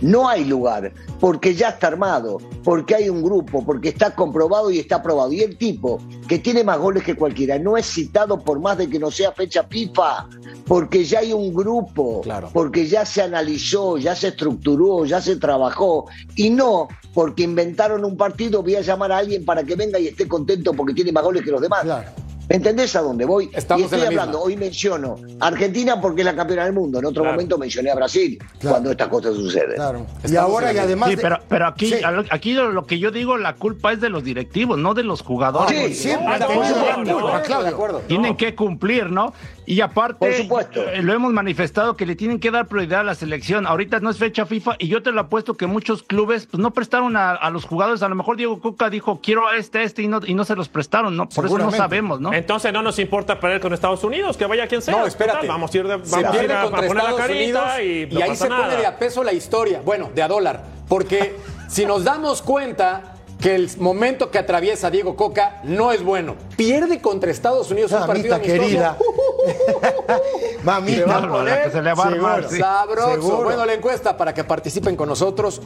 [0.00, 4.78] No hay lugar, porque ya está armado, porque hay un grupo, porque está comprobado y
[4.78, 5.32] está aprobado.
[5.32, 8.88] Y el tipo, que tiene más goles que cualquiera, no es citado por más de
[8.88, 10.28] que no sea fecha FIFA,
[10.66, 12.50] porque ya hay un grupo, Claro.
[12.52, 16.06] porque ya se analizó, ya se estructuró, ya se trabajó,
[16.36, 20.06] y no porque inventaron un partido, voy a llamar a alguien para que venga y
[20.06, 21.82] esté contento porque tiene más goles que los demás.
[21.82, 22.08] Claro.
[22.48, 23.50] ¿Me entendés a dónde voy?
[23.52, 24.46] Estamos y estoy en la hablando, misma.
[24.46, 27.34] hoy menciono Argentina porque es la campeona del mundo, en otro Claro.
[27.36, 28.70] momento mencioné a Brasil Claro.
[28.70, 29.74] cuando estas cosas suceden.
[29.74, 30.06] Claro.
[30.26, 31.10] Y ahora, y además.
[31.10, 31.96] Sí, de- pero, pero aquí, Sí.
[32.30, 35.20] aquí lo, lo que yo digo, la culpa es de los directivos, no de los
[35.22, 35.98] jugadores.
[35.98, 37.64] Sí, siempre No, han no, tenido no, la no, culpa, no, Claudio.
[37.64, 37.98] de acuerdo.
[38.08, 39.34] Tienen que cumplir, ¿no?
[39.70, 40.80] Y aparte, Por supuesto.
[40.88, 43.66] eh, lo hemos manifestado que le tienen que dar prioridad a la selección.
[43.66, 46.72] Ahorita no es fecha FIFA y yo te lo apuesto que muchos clubes pues, no
[46.72, 48.02] prestaron a, a los jugadores.
[48.02, 50.44] A lo mejor Diego Coca dijo, quiero a este, a este y no, y no
[50.46, 51.28] se los prestaron, ¿no?
[51.28, 52.32] Por eso no sabemos, ¿no?
[52.32, 54.96] Entonces no nos importa perder con Estados Unidos, que vaya quien sea.
[54.96, 55.40] No, espérate.
[55.40, 57.10] Total, vamos a ir, de, se vamos a, ir pierde a, a contra poner la
[57.10, 58.64] Estados carita Unidos y, y, ahí pasa se nada.
[58.64, 59.82] pone de a peso la historia.
[59.84, 60.64] Bueno, de a dólar.
[60.88, 61.36] Porque
[61.68, 66.36] si nos damos cuenta que el momento que atraviesa Diego Coca no es bueno.
[66.56, 68.60] Pierde contra Estados Unidos un partido amistoso.
[68.60, 68.98] querida.
[70.58, 71.20] Se va a Mamita.
[71.20, 72.58] No, la que se le va a armar, sí.
[72.58, 73.12] Sabroso.
[73.12, 73.44] Seguro.
[73.44, 75.60] Bueno, la encuesta para que participen con nosotros.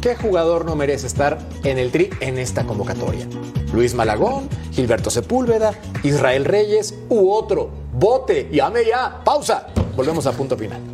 [0.00, 3.26] ¿Qué jugador no merece estar en el tri en esta convocatoria?
[3.72, 7.70] Luis Malagón, Gilberto Sepúlveda, Israel Reyes u otro.
[7.94, 9.22] Vote, llame ya.
[9.24, 9.68] Pausa.
[9.96, 10.93] Volvemos a punto final.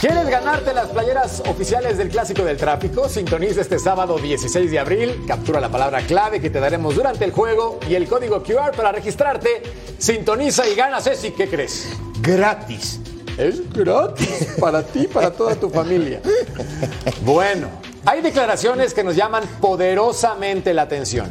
[0.00, 3.06] ¿Quieres ganarte las playeras oficiales del Clásico del Tráfico?
[3.06, 7.32] Sintoniza este sábado 16 de abril, captura la palabra clave que te daremos durante el
[7.32, 9.62] juego y el código QR para registrarte.
[9.98, 11.90] Sintoniza y gana, Ceci, ¿qué crees?
[12.22, 12.98] Gratis.
[13.36, 16.22] Es gratis para ti, para toda tu familia.
[17.20, 17.68] Bueno,
[18.06, 21.30] hay declaraciones que nos llaman poderosamente la atención.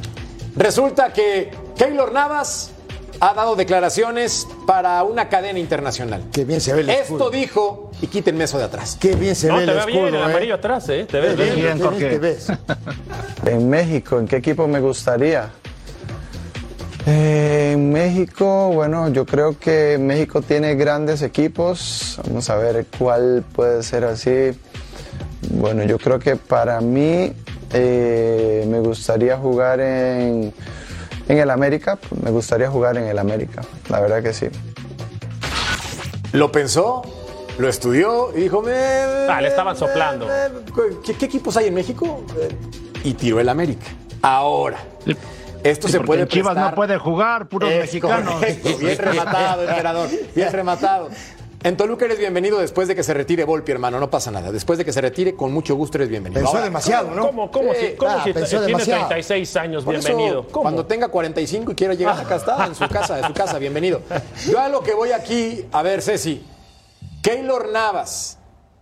[0.56, 2.70] Resulta que Keylor Navas
[3.22, 6.24] ha dado declaraciones para una cadena internacional.
[6.32, 7.30] Qué bien se ve el Esto escudo.
[7.30, 8.98] dijo, y quítenme eso de atrás.
[9.00, 10.32] Qué bien se No, ve te el ve bien el escudo, ¿eh?
[10.32, 11.06] amarillo atrás, ¿eh?
[11.10, 11.56] Te ves Qué bien.
[11.56, 12.10] bien, bien, Jorge.
[12.10, 12.48] te ves.
[13.46, 15.50] En México, ¿en qué equipo me gustaría?
[17.06, 22.20] Eh, en México, bueno, yo creo que México tiene grandes equipos.
[22.28, 24.52] Vamos a ver cuál puede ser así.
[25.52, 27.34] Bueno, yo creo que para mí
[27.74, 30.54] eh, me gustaría jugar en,
[31.30, 31.98] en el América.
[32.22, 34.48] Me gustaría jugar en el América, la verdad que sí.
[36.34, 37.04] ¿Lo pensó?
[37.58, 40.28] lo estudió y dijo, me, Ah, le estaban soplando.
[41.06, 42.24] ¿qué, qué equipos hay en México?
[42.39, 42.56] Eh,
[43.04, 43.86] Y tiró el América.
[44.22, 44.78] Ahora,
[45.62, 48.34] esto Sí, se puede en Chivas prestar- no puede jugar, puros Es mexicanos.
[48.36, 50.10] correcto, Bien rematado, emperador.
[50.34, 51.10] Bien rematado.
[51.62, 54.00] En Toluca eres bienvenido después de que se retire Volpi, hermano.
[54.00, 54.50] No pasa nada.
[54.50, 56.39] Después de que se retire, con mucho gusto eres bienvenido.
[56.39, 57.28] Pensó Ahora, demasiado, ¿no?
[57.28, 59.08] ¿Cómo, cómo, Sí, si, cómo ah, si pensó tiene demasiado.
[59.08, 59.84] 36 años?
[59.84, 60.48] Por eso, Bienvenido.
[60.48, 60.62] ¿Cómo?
[60.63, 64.02] Cuando tenga 45 y quiera llegar acá está, en su casa, en su casa, bienvenido.
[64.50, 66.41] Yo a lo que voy aquí, a ver, Ceci,
[67.22, 68.38] Keylor Navas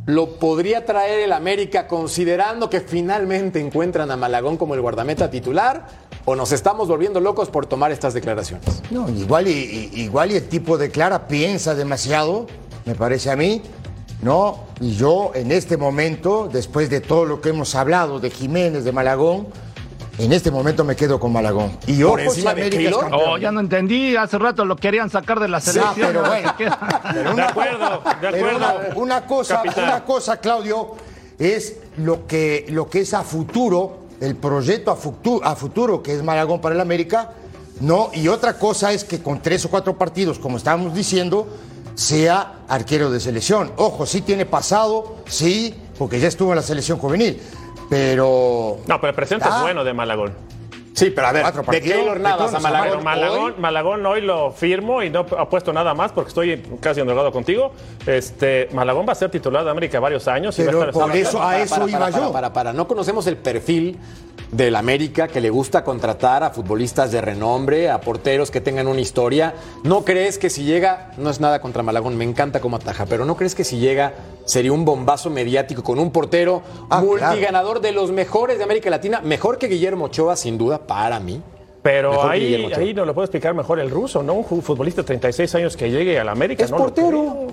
[0.05, 5.87] lo podría traer el América considerando que finalmente encuentran a Malagón como el guardameta titular
[6.25, 8.83] o nos estamos volviendo locos por tomar estas declaraciones.
[8.91, 12.45] No, igual y, y- igual y el tipo declara, piensa demasiado,
[12.87, 13.61] me parece a mí,
[14.21, 14.63] ¿no?
[14.79, 18.91] Y yo en este momento, después de todo lo que hemos hablado de Jiménez, de
[18.93, 19.47] Malagón,
[20.17, 21.77] en este momento me quedo con Malagón.
[21.85, 23.01] Y ¿Por ojo si América es Keylor?
[23.01, 23.21] campeón.
[23.27, 26.07] Oh, ya no entendí, hace rato lo querían sacar de la Sí, selección.
[26.07, 26.53] pero ahora bueno.
[27.13, 28.57] Pero De acuerdo, de pero acuerdo.
[28.57, 29.83] una, una cosa, Capitán.
[29.83, 30.95] una cosa, Claudio,
[31.37, 36.13] es lo que, lo que es a futuro, el proyecto a futuro, a futuro que
[36.15, 37.31] es Malagón para el América,
[37.79, 41.47] no, y otra cosa es que con tres o cuatro partidos, como estábamos diciendo,
[41.97, 43.71] sea arquero de selección.
[43.77, 47.41] Ojo, sí tiene pasado, sí, porque ya estuvo en la selección juvenil,
[47.89, 49.55] pero No, pero el presente Ah.
[49.57, 50.33] es bueno de Malagón.
[50.97, 53.03] Sí, pero a ver, Cuatro de Keylor Navas a Malagón.
[53.03, 57.31] Malagón, hoy- Malagón hoy lo firmo y no apuesto nada más porque estoy casi endeudado
[57.31, 57.71] contigo.
[58.07, 60.57] Este, Malagón va a ser titular de América varios años.
[60.57, 62.17] y Pero va a estar por eso- a eso para, iba para, yo.
[62.19, 62.73] Para, para, para.
[62.73, 63.99] No conocemos el perfil
[64.51, 69.01] del América que le gusta contratar a futbolistas de renombre, a porteros que tengan una
[69.01, 69.53] historia.
[69.83, 73.25] ¿No crees que si llega, no es nada contra Malagón, me encanta cómo ataja, pero
[73.25, 74.13] no crees que si llega
[74.45, 79.19] sería un bombazo mediático con un portero Ah, multiganador de los mejores de América Latina,
[79.21, 81.41] mejor que Guillermo Ochoa, sin duda, para mí?
[81.83, 84.33] Pero ahí, ahí nos lo puede explicar mejor el ruso, ¿no?
[84.33, 86.65] Un futbolista de 36 años que llegue a la América.
[86.65, 87.47] Es no portero.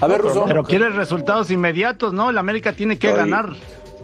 [0.00, 0.44] A ver, No, Russo.
[0.46, 2.30] Pero quiere resultados inmediatos, ¿no?
[2.30, 3.50] El América tiene que Estoy- ganar.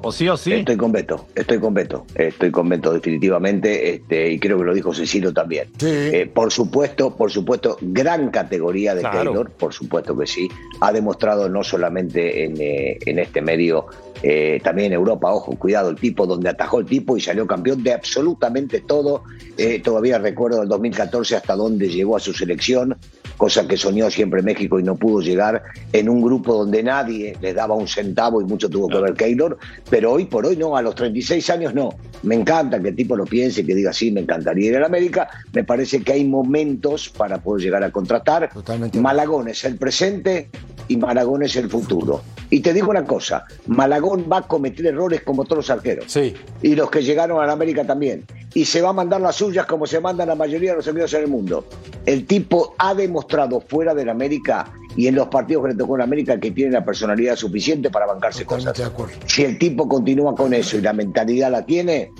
[0.02, 0.52] O sí o sí.
[0.52, 4.74] Estoy con Beto, estoy con Beto, estoy con Beto definitivamente, este, y creo que lo
[4.74, 5.68] dijo Cecilio también.
[5.78, 5.87] Sí.
[5.88, 9.16] Eh, por supuesto, por supuesto, gran categoría de Claro.
[9.32, 10.48] Taylor, por supuesto que sí.
[10.80, 13.87] Ha demostrado no solamente en, eh, en este medio,
[14.22, 17.82] eh, también en Europa, ojo, cuidado, el tipo donde atajó el tipo y salió campeón
[17.82, 19.24] de absolutamente todo.
[19.59, 22.96] Eh, todavía recuerdo el 2014 hasta dónde llegó a su selección,
[23.37, 27.52] cosa que soñó siempre México y no pudo llegar en un grupo donde nadie le
[27.54, 29.59] daba un centavo y mucho tuvo que ver Keylor,
[29.90, 31.90] pero hoy por hoy no, a los 36 años no.
[32.22, 34.87] Me encanta que el tipo lo piense, que diga sí, me encantaría ir a la
[34.87, 35.28] América.
[35.52, 38.50] Me parece que hay momentos para poder llegar a contratar.
[38.52, 39.00] Totalmente.
[39.00, 40.48] Malagón es el presente
[40.88, 42.22] y Malagón es el futuro.
[42.50, 46.04] Y te digo una cosa, Malagón va a cometer errores como todos los arqueros.
[46.09, 46.35] Sí.
[46.62, 48.24] Y los que llegaron a la América también.
[48.54, 51.12] Y se va a mandar las suyas como se mandan la mayoría de los arqueros
[51.14, 51.66] en el mundo.
[52.04, 55.96] El tipo ha demostrado fuera de la América y en los partidos que le tocó
[55.96, 58.78] en América que tiene la personalidad suficiente para bancarse Totalmente cosas.
[58.78, 59.14] de acuerdo.
[59.26, 62.12] Si el tipo continúa con eso y la mentalidad la tiene,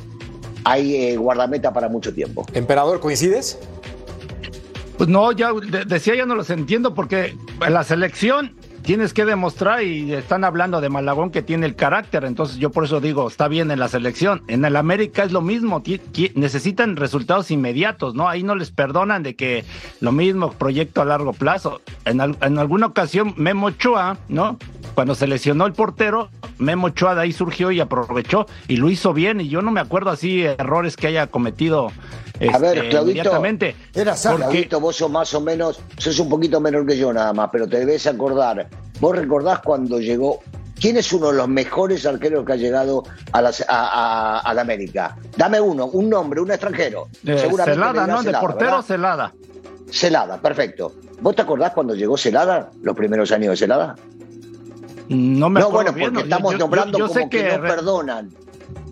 [0.65, 2.45] hay eh, guardameta para mucho tiempo.
[2.53, 3.59] Emperador, ¿coincides?
[4.99, 7.37] Pues no, ya de- decía, ya no los entiendo porque
[7.67, 8.55] en la selección
[8.87, 12.85] tienes que demostrar y están hablando de Malagón que tiene el carácter, entonces yo por
[12.85, 14.43] eso digo, está bien en la selección.
[14.47, 15.83] En el América es lo mismo,
[16.37, 18.29] necesitan resultados inmediatos, ¿no?
[18.29, 19.65] Ahí no les perdonan de que
[20.01, 21.81] lo mismo, proyecto a largo plazo.
[22.05, 24.57] En, al- en alguna ocasión Memo Ochoa, ¿no?
[24.95, 29.13] Cuando se lesionó el portero, Memo Ochoa de ahí surgió y aprovechó y lo hizo
[29.13, 31.91] bien y yo no me acuerdo así errores que haya cometido
[32.53, 33.21] A ver, este, Claudito.
[33.95, 34.15] Era.
[34.15, 37.49] Porque- Claudito, vos sos más o menos, sos un poquito menor que yo nada más,
[37.51, 38.69] pero te debes acordar.
[39.01, 40.41] ¿Vos recordás cuando llegó?
[40.79, 44.55] ¿Quién es uno de los mejores arqueros que ha llegado a la, a, a- a
[44.55, 45.17] la América?
[45.37, 47.09] Dame uno, un nombre, un extranjero.
[47.25, 48.19] Eh, Seguramente Celada, ¿no?
[48.19, 48.85] De Celada, portero ¿verdad?
[48.87, 49.33] Celada.
[49.91, 50.93] Celada, perfecto.
[51.23, 53.95] ¿Vos te acordás cuando llegó Celada, los primeros años de Celada?
[55.09, 57.43] No me no, acuerdo bueno, bien, porque estamos yo- nombrando yo- yo sé como que,
[57.45, 58.31] no re- perdonan.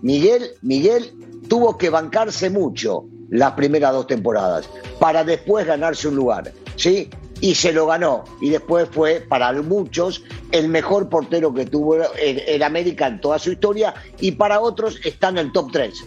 [0.01, 1.13] Miguel, Miguel
[1.47, 7.09] tuvo que bancarse mucho las primeras dos temporadas para después ganarse un lugar, ¿sí?
[7.41, 8.23] Y se lo ganó.
[8.41, 13.39] Y después fue, para muchos, el mejor portero que tuvo el, el América en toda
[13.39, 13.93] su historia.
[14.19, 16.05] Y para otros está en el top 3.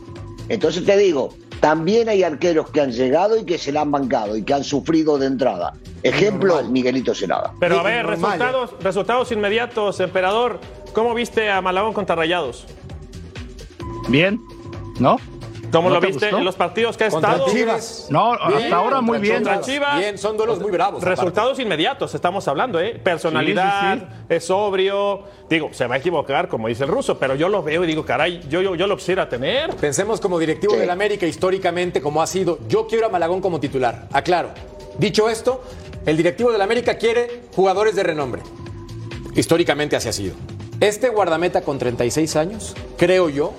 [0.49, 4.37] Entonces te digo, también hay arqueros que han llegado y que se la han bancado
[4.37, 5.75] y que han sufrido de entrada.
[6.03, 6.73] Ejemplo, Normal.
[6.73, 7.53] Miguelito Celada.
[7.59, 10.61] Pero a ver, normal, resultados, resultados inmediatos, emperador.
[10.93, 12.67] ¿Cómo viste a Malagón contra Rayados?
[14.09, 14.41] Bien,
[14.99, 15.19] ¿no?
[15.73, 16.39] ¿Cómo ¿No lo te viste gustó?
[16.39, 17.51] en los partidos que ha Contra estado?
[17.53, 18.07] Chivas.
[18.11, 19.37] No, Bien, hasta ahora muy bien.
[19.37, 19.99] Contra Chivas.
[19.99, 21.03] Bien, son duelos muy bravos.
[21.03, 21.21] aparte.
[21.21, 23.01] Resultados inmediatos, estamos hablando, ¿eh?
[23.03, 25.25] Personalidad, Sí, sí, es sobrio.
[25.51, 28.05] Digo, se va a equivocar, como dice el ruso, pero yo lo veo y digo,
[28.05, 29.75] caray, yo, yo, yo lo quisiera tener.
[29.77, 32.59] Pensemos como directivo del América históricamente, como ha sido.
[32.69, 34.09] Yo quiero a Malagón como titular.
[34.13, 34.51] Aclaro.
[34.99, 35.63] Dicho esto,
[36.07, 38.43] el directivo del América quiere jugadores de renombre.
[39.35, 40.35] históricamente así ha sido.
[40.81, 43.53] Este guardameta con 36 años, creo yo,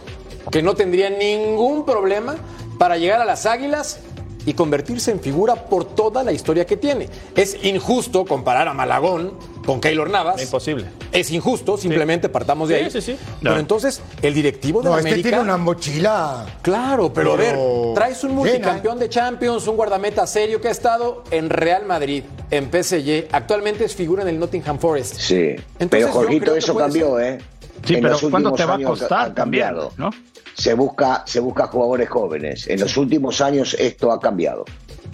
[0.52, 2.36] que no tendría ningún problema
[2.78, 4.00] para llegar a las Águilas
[4.46, 7.10] y convertirse en figura por toda la historia que tiene.
[7.36, 9.34] Es injusto comparar a Malagón
[9.66, 10.42] con Keylor Navas.
[10.42, 10.86] Imposible.
[11.12, 12.90] Es injusto, simplemente partamos de Sí, ahí.
[12.92, 13.18] sí, sí.
[13.44, 15.30] Pero entonces, el directivo de No, la este América...
[15.30, 16.46] tiene una mochila.
[16.62, 20.72] Claro, pero, a ver, Pero traes un multicampeón de Champions, un guardameta serio que ha
[20.72, 25.20] estado en Real Madrid, en PSG, actualmente es figura en el Nottingham Forest.
[25.20, 25.56] Sí.
[25.78, 27.34] Entonces, pero Jorgito, eso cambió, ser.
[27.34, 27.44] ¿eh?
[27.90, 29.88] Sí, En pero los ¿cuándo últimos te va a años costar ha cambiado.
[29.90, 30.54] también, no?
[30.56, 32.68] Se busca, se busca jugadores jóvenes.
[32.68, 34.66] En los últimos años esto ha cambiado.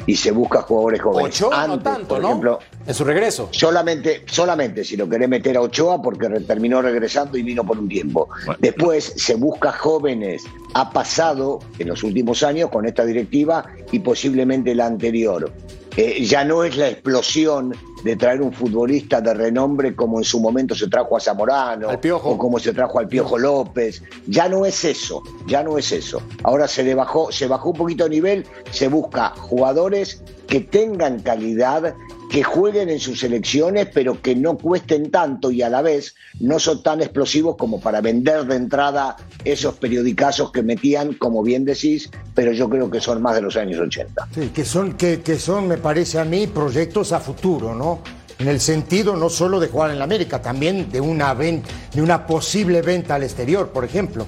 [0.08, 1.42] Y se busca jugadores jóvenes.
[1.42, 2.28] Ochoa no Antes, tanto, por ¿no?
[2.28, 3.48] ejemplo, en su regreso.
[3.52, 7.80] Solamente, solamente si lo querés meter a Ochoa porque re- terminó regresando y vino por
[7.80, 8.28] un tiempo.
[8.46, 8.58] Bueno.
[8.62, 10.44] Después se busca jóvenes.
[10.74, 15.52] Ha pasado en los últimos años con esta directiva y posiblemente la anterior.
[15.96, 17.74] Eh, ya no es la explosión
[18.06, 22.00] de traer un futbolista de renombre como en su momento se trajo a Zamorano Al
[22.00, 22.30] Piojo.
[22.30, 24.04] o como se trajo al Piojo López.
[24.28, 26.22] Ya no es eso, ya no es eso.
[26.44, 31.20] Ahora se le bajó, se bajó un poquito de nivel, se busca jugadores que tengan
[31.22, 31.96] calidad,
[32.30, 36.60] que jueguen en sus selecciones, pero que no cuesten tanto y a la vez no
[36.60, 42.10] son tan explosivos como para vender de entrada esos periodicazos que metían, como bien decís,
[42.34, 44.28] pero yo creo que son más de los años 80.
[44.34, 48.00] Sí, que son, que, que son, me parece a mí, proyectos a futuro, ¿no?
[48.38, 52.02] En el sentido no solo de jugar en la América, también de una, ven- de
[52.02, 54.26] una posible venta al exterior, por ejemplo.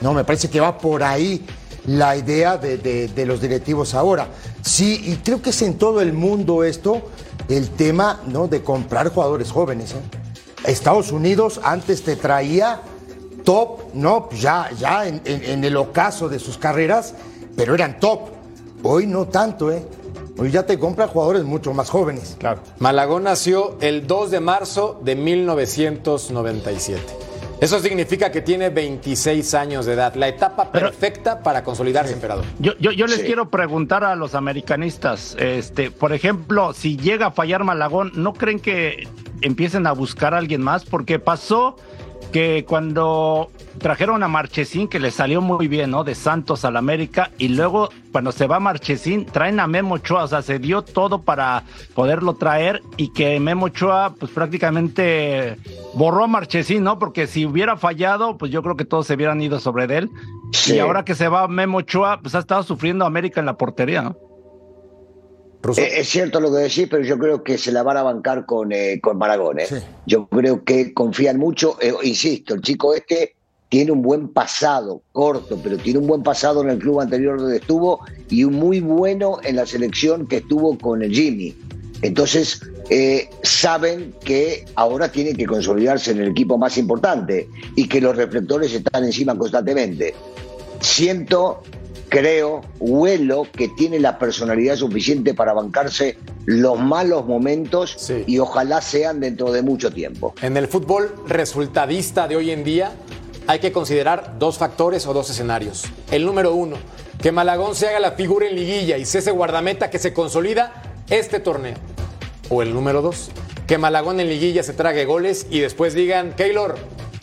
[0.00, 1.44] No, me parece que va por ahí
[1.88, 4.28] la idea de, de- los directivos ahora.
[4.62, 7.00] Sí, y creo que es en todo el mundo esto,
[7.48, 8.46] el tema ¿no?
[8.46, 9.92] de comprar jugadores jóvenes.
[9.92, 9.96] ¿eh?
[10.66, 12.82] Estados Unidos antes te traía
[13.42, 17.14] top, no, ya, ya en, el ocaso de sus carreras,
[17.56, 18.28] pero eran top.
[18.82, 19.82] Hoy no tanto, ¿eh?
[20.38, 22.36] Hoy ya te compran jugadores mucho más jóvenes.
[22.38, 22.60] Claro.
[22.78, 27.27] Malagón nació el 2 de marzo de 1997.
[27.60, 32.44] Eso significa que tiene 26 años de edad, la etapa Pero- perfecta para consolidarse, emperador.
[32.60, 33.26] Yo, yo, yo les Sí.
[33.26, 38.60] quiero preguntar a los americanistas, este, por ejemplo, si llega a fallar Malagón, ¿no creen
[38.60, 39.08] que
[39.40, 40.84] empiecen a buscar a alguien más?
[40.84, 41.76] Porque pasó
[42.32, 46.04] que cuando trajeron a Marchesín, que le salió muy bien, ¿no?
[46.04, 50.28] De Santos al América, y luego cuando se va Marchesín, traen a Memo Ochoa, o
[50.28, 51.64] sea, se dio todo para
[51.94, 55.56] poderlo traer y que Memo Ochoa, pues prácticamente
[55.94, 56.98] borró a Marchesín, ¿no?
[56.98, 60.10] Porque si hubiera fallado, pues yo creo que todos se hubieran ido sobre de él.
[60.52, 60.74] Sí.
[60.74, 64.02] Y ahora que se va Memo Ochoa, pues ha estado sufriendo América en la portería,
[64.02, 64.27] ¿no?
[65.76, 68.46] Eh, es cierto lo que decís, pero yo creo que se la van a bancar
[68.46, 69.60] con, eh, con Maragón.
[69.60, 69.66] ¿eh?
[69.68, 69.76] Sí.
[70.06, 71.76] Yo creo que confían mucho.
[71.80, 73.34] eh, insisto, el chico este
[73.68, 77.56] tiene un buen pasado, corto, pero tiene un buen pasado en el club anterior donde
[77.56, 81.54] estuvo y un muy bueno en la selección que estuvo con el Jimmy.
[82.00, 82.62] Entonces,
[83.42, 88.72] saben que ahora tiene que consolidarse en el equipo más importante y que los reflectores
[88.72, 90.14] están encima constantemente.
[90.80, 91.62] Siento,
[92.08, 98.24] creo, huelo que tiene la personalidad suficiente para bancarse los malos momentos Sí.
[98.26, 100.34] y ojalá sean dentro de mucho tiempo.
[100.42, 102.92] En el fútbol resultadista de hoy en día
[103.46, 105.84] hay que considerar dos factores o dos escenarios.
[106.10, 106.76] El número uno,
[107.22, 110.82] que Malagón se haga la figura en liguilla y sea ese guardameta que se consolida
[111.08, 111.76] este torneo.
[112.50, 113.30] O el número dos,
[113.66, 116.76] que Malagón en liguilla se trague goles y después digan, Keylor,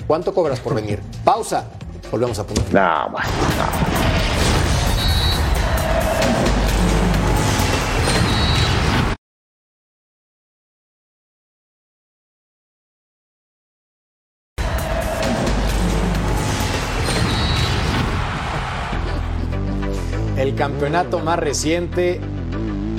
[0.08, 1.00] ¿cuánto cobras por venir?
[1.24, 1.66] Pausa.
[2.12, 2.62] Volvemos a punto.
[2.72, 4.05] No, no.
[20.56, 22.22] El campeonato más reciente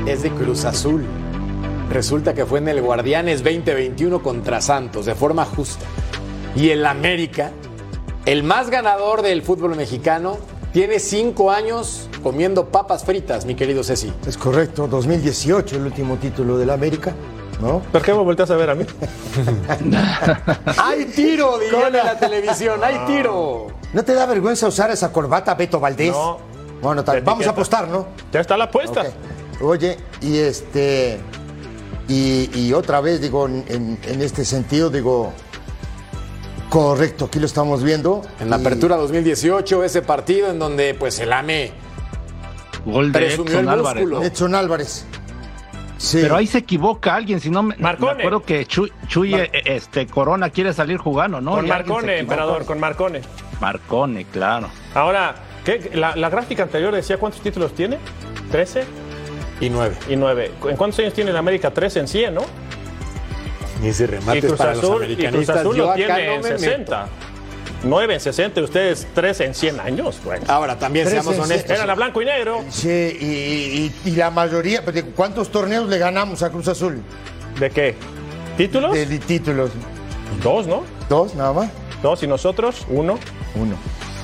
[0.06, 1.06] es de Cruz Azul.
[1.88, 5.86] Resulta que fue en el Guardianes 2021 contra Santos, de forma justa.
[6.54, 7.52] Y el América,
[8.26, 10.36] el más ganador del fútbol mexicano,
[10.74, 14.12] tiene cinco años comiendo papas fritas, mi querido Ceci.
[14.26, 17.14] Es correcto, 2018 el último título del América,
[17.62, 17.80] ¿no?
[17.90, 18.84] ¿Por qué me volteas a ver a mí?
[20.76, 21.56] ¡Hay tiro!
[21.58, 23.68] Dirían en la televisión, ¡hay tiro!
[23.94, 26.12] ¿No te da vergüenza usar esa corbata Beto Valdés?
[26.12, 26.54] No.
[26.82, 28.06] Bueno, tal, vamos a apostar, ¿no?
[28.32, 29.04] Ya está la apuesta.
[29.60, 31.18] Oye, y este.
[32.08, 35.32] Y, y otra vez, digo, en, en- en este sentido, digo.
[36.68, 38.22] Correcto, aquí lo estamos viendo.
[38.40, 41.72] En la Y- apertura 2018, ese partido en donde pues el AME
[42.84, 44.02] Gol de Presumió Edson el Álvarez.
[44.02, 44.20] músculo.
[44.20, 44.26] ¿no?
[44.26, 45.06] Edson Álvarez.
[45.98, 46.18] Sí.
[46.20, 48.12] Pero ahí se equivoca alguien, si no me, me Marcone.
[48.20, 51.52] acuerdo que Chuy, Chuy, eh, este Corona quiere salir jugando, ¿no?
[51.52, 53.22] con Marcone, emperador, con Marcone.
[53.60, 54.68] Marcone, claro.
[54.94, 55.34] Ahora,
[55.66, 55.90] ¿qué?
[55.94, 57.98] La, la gráfica anterior decía cuántos títulos tiene.
[58.50, 58.84] 13
[59.60, 59.96] y 9.
[60.08, 60.50] y 9.
[60.70, 61.70] ¿En cuántos años tiene el América?
[61.70, 62.42] 13 en 100, ¿no?
[63.82, 65.56] Y ese Y remate es Cruz para los Azul, y Cruz americanistas.
[65.58, 66.58] Azul lo tiene no en me meto.
[66.58, 67.08] 60.
[67.84, 70.18] 9 en 60 y ustedes 3 en 100 años.
[70.24, 70.44] Bueno.
[70.48, 71.70] Ahora, también seamos honestos.
[71.70, 72.64] Eran a blanco y negro.
[72.70, 77.02] Sí, y, y- y la mayoría, ¿de ¿cuántos torneos le ganamos a Cruz Azul?
[77.60, 77.94] ¿De qué?
[78.56, 78.92] ¿Títulos?
[78.94, 79.70] De, de títulos.
[80.42, 80.84] Dos, ¿no?
[81.08, 81.70] ¿Dos nada más?
[82.02, 83.18] Dos y nosotros, uno.
[83.54, 83.76] Uno.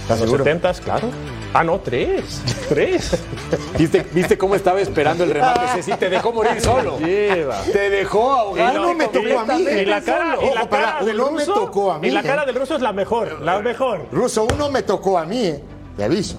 [0.02, 0.44] ¿Estás Los seguro?
[0.44, 1.08] 70, claro.
[1.54, 2.40] Ah, no, tres.
[2.68, 3.22] Tres.
[3.78, 5.60] ¿Viste, ¿Viste cómo estaba esperando el remate?
[5.74, 5.92] Ceci?
[5.92, 6.98] te dejó morir solo.
[6.98, 7.60] Lleva.
[7.72, 8.80] Te dejó ahogado.
[8.80, 9.62] Uno me tocó a mí.
[9.62, 11.54] Y la cara, y la cara del uno me ruso.
[11.54, 14.06] tocó a mí, Y la cara del ruso es la mejor, la mejor.
[14.10, 15.62] Ruso, uno me tocó a mí, ¿eh?
[15.96, 16.36] Te aviso.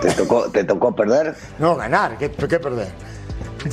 [0.00, 1.34] ¿Te tocó, te tocó perder?
[1.58, 2.88] no, ganar, ¿qué, qué perder?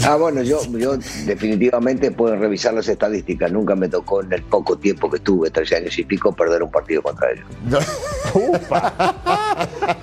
[0.05, 3.51] Ah, bueno, yo, yo definitivamente pueden revisar las estadísticas.
[3.51, 6.71] Nunca me tocó en el poco tiempo que estuve, tres años y pico, perder un
[6.71, 7.45] partido contra ellos.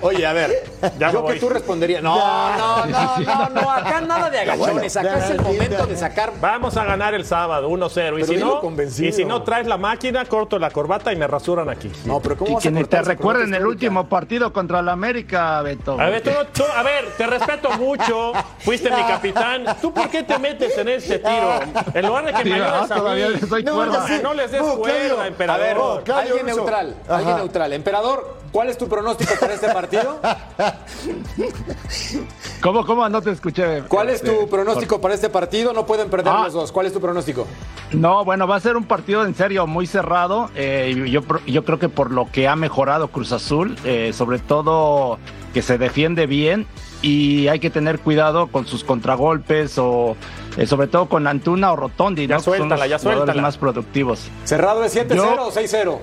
[0.01, 0.51] Oye, a ver,
[0.99, 1.33] Ya yo voy.
[1.35, 2.03] que tú responderías.
[2.03, 2.15] No,
[2.57, 4.95] no, no, no, no, acá nada de agachones.
[4.97, 6.33] Acá es el momento de sacar.
[6.41, 8.19] Vamos a ganar el sábado 1-0.
[8.19, 8.61] Y si no,
[9.07, 11.91] y si no traes la máquina, corto la corbata y me rasuran aquí.
[12.05, 15.99] No, pero ¿cómo Y vas a te recuerden el último partido contra la América, Beto.
[15.99, 19.65] A ver, tú, tú- a ver, te respeto mucho, fuiste mi capitán.
[19.81, 21.59] ¿Tú por qué te metes en este tiro?
[21.93, 23.35] En lugar de que me ayudes ah, a todavía mí.
[23.63, 23.85] No.
[24.23, 25.21] No les des cuerda, Claudio.
[25.21, 26.03] A emperador.
[26.03, 26.55] ver, alguien Russo.
[26.57, 27.17] neutral, Ajá.
[27.17, 27.73] alguien neutral.
[27.73, 30.19] Emperador, ¿cuál es tu pronóstico para este partido?
[32.61, 33.07] ¿Cómo, cómo?
[33.09, 33.83] No te escuché.
[33.83, 35.73] ¿Cuál es tu Este, pronóstico para este partido?
[35.73, 36.43] No pueden perder Ah.
[36.45, 36.71] los dos.
[36.71, 37.45] ¿Cuál es tu pronóstico?
[37.91, 40.49] No, bueno, va a ser un partido en serio muy cerrado.
[40.55, 45.19] eh, yo, yo creo que por lo que ha mejorado Cruz Azul, eh, sobre todo
[45.53, 46.67] que se defiende bien
[47.01, 50.15] y hay que tener cuidado con sus contragolpes o
[50.57, 52.39] eh, sobre todo con Antuna o Rotondi, Ya ¿no?
[52.41, 53.41] Que son suéltala, los ya jugadores suéltala.
[53.41, 54.29] más productivos.
[54.45, 55.99] ¿Cerrado de 7-0 Yo- o 6-0?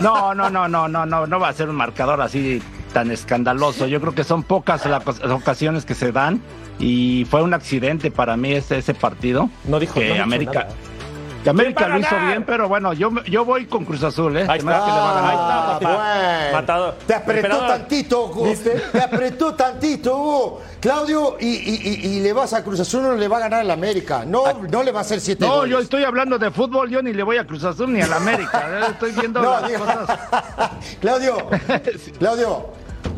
[0.00, 2.62] No, no, no, no, no, no, no va a ser un marcador así
[2.92, 3.86] tan escandaloso.
[3.86, 6.40] Yo creo que son pocas las ocasiones que se dan
[6.78, 9.48] y fue un accidente para mí ese, ese partido.
[9.64, 10.52] No dijo- que no dijo América.
[10.52, 10.68] nada.
[11.42, 14.02] Que América ¿Quién va a lo hizo bien, pero bueno, yo, yo voy con Cruz
[14.02, 14.46] Azul, ¿eh?
[14.46, 15.24] Ahí que le va a está, ganar.
[15.24, 15.96] ahí está, Ah, papá.
[15.96, 16.52] bueno.
[16.52, 16.94] Matador.
[17.06, 18.52] Te apretó tantito, Hugo.
[18.92, 20.60] Te apretó tantito, Hugo.
[20.80, 23.62] Claudio, y, y- y- y le vas a Cruz Azul, no le va a ganar
[23.64, 24.24] el América.
[24.26, 25.70] No, no le va a hacer siete No, goles.
[25.72, 28.16] yo estoy hablando de fútbol, yo ni le voy a Cruz Azul ni a la
[28.16, 28.64] América.
[28.68, 28.84] ¿eh?
[28.90, 30.18] Estoy viendo No, las digo- cosas.
[31.00, 31.36] Claudio,
[32.18, 32.66] Claudio,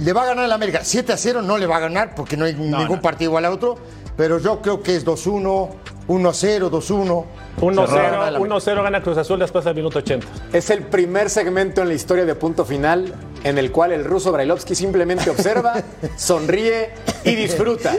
[0.02, 0.80] le va a ganar el América.
[0.82, 3.02] 7 a 0 no le va a ganar porque no hay ningún no.
[3.02, 3.76] partido igual a otro.
[4.16, 5.70] Pero yo creo que es 2-1,
[6.08, 7.24] 1-0, 2-1.
[7.60, 10.26] 1-0, 1-0 gana Cruz Azul después del minuto 80.
[10.52, 14.30] Es el primer segmento en la historia de Punto Final en el cual el ruso
[14.32, 15.74] Brailovsky simplemente observa,
[16.16, 16.90] sonríe
[17.24, 17.94] y disfruta.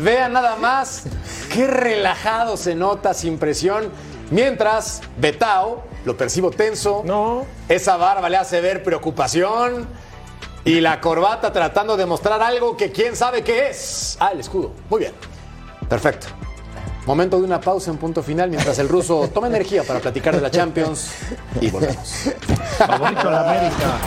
[0.00, 1.04] Vean nada más
[1.52, 3.90] qué relajado se nota, sin presión.
[4.30, 7.46] Mientras Betao, lo percibo tenso, No.
[7.68, 9.86] esa barba le hace ver preocupación
[10.68, 14.18] y la corbata tratando de mostrar algo que quién sabe qué es.
[14.20, 14.72] Ah, el escudo.
[14.90, 15.12] Muy bien.
[15.88, 16.26] Perfecto.
[17.06, 20.42] Momento de una pausa en punto final mientras el ruso toma energía para platicar de
[20.42, 21.10] la Champions
[21.58, 22.34] y volvemos.
[22.76, 23.98] Favorito la América.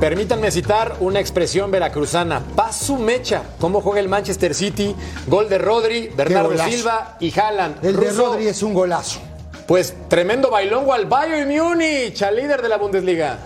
[0.00, 2.40] Permítanme citar una expresión veracruzana.
[2.56, 3.42] Pasu mecha.
[3.60, 4.96] ¿Cómo juega el Manchester City?
[5.26, 6.56] Gol de Rodri, Bernardo.
[6.64, 7.84] Silva y Haaland.
[7.84, 9.33] El de Rodri es un golazo.
[9.66, 13.38] Pues tremendo bailongo al Bayern Múnich, al líder de la Bundesliga.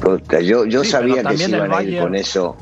[0.00, 2.04] Puta, yo yo Sí, sabía que se iban a ir Bayern.
[2.04, 2.56] con eso.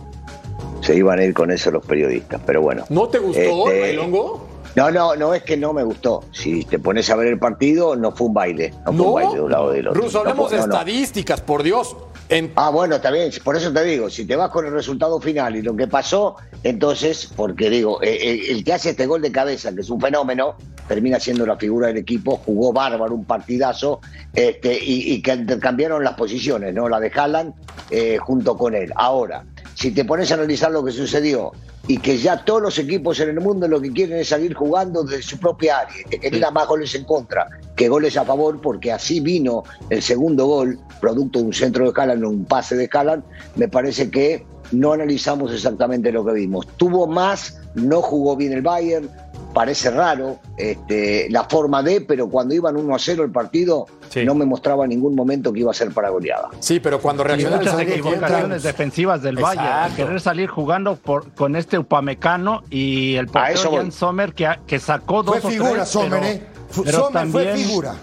[0.81, 2.85] Se iban a ir con eso los periodistas, pero bueno.
[2.89, 4.47] ¿No te gustó Este, el bailongo?
[4.77, 6.23] No, no, no es que no me gustó.
[6.33, 8.73] Si te pones a ver el partido, no fue un baile.
[8.87, 10.01] No, fue un baile de un lado o del otro.
[10.03, 10.73] Ruso, hablemos de no, no.
[10.75, 11.97] estadísticas, por Dios.
[12.29, 13.31] En- Ah, bueno, está bien.
[13.43, 16.37] Por eso te digo, si te vas con el resultado final y lo que pasó,
[16.65, 20.01] entonces, porque digo, eh, eh, el que hace este gol de cabeza, que es un
[20.01, 20.57] fenómeno,
[20.89, 24.01] termina siendo la figura del equipo, jugó bárbaro, un partidazo,
[24.35, 26.89] este, y, y que cambiaron las posiciones, ¿no?
[26.89, 27.55] La de Haaland
[27.91, 28.93] eh, junto con él.
[28.97, 29.45] Ahora,
[29.75, 31.53] si te pones a analizar lo que sucedió
[31.87, 35.05] y que ya todos los equipos en el mundo lo que quieren es salir jugando
[35.05, 38.93] de su propia área, que genera más goles en contra que goles a favor, porque
[38.93, 43.23] así vino el segundo gol, producto de un centro de Haaland, un pase de Haaland,
[43.55, 46.67] me parece que no analizamos exactamente lo que vimos.
[46.77, 49.09] Tuvo más, no jugó bien el Bayern,
[49.55, 54.25] parece raro este, la forma de, pero cuando iban 1 a 0 el partido, Sí.
[54.25, 56.49] no me mostraba en ningún momento que iba a ser para goleada.
[56.61, 59.67] Sí, pero cuando Y reacciona el muchas equivocaciones defensivas del Bayern.
[59.67, 59.97] Exacto.
[59.97, 63.73] Querer salir jugando por, con este Upamecano y el portero.
[63.77, 66.43] Jan Sommer que, que sacó dos Fue o figura tres, Sommer, pero- ¿eh?
[66.85, 67.95] Pero Sommer fue figura.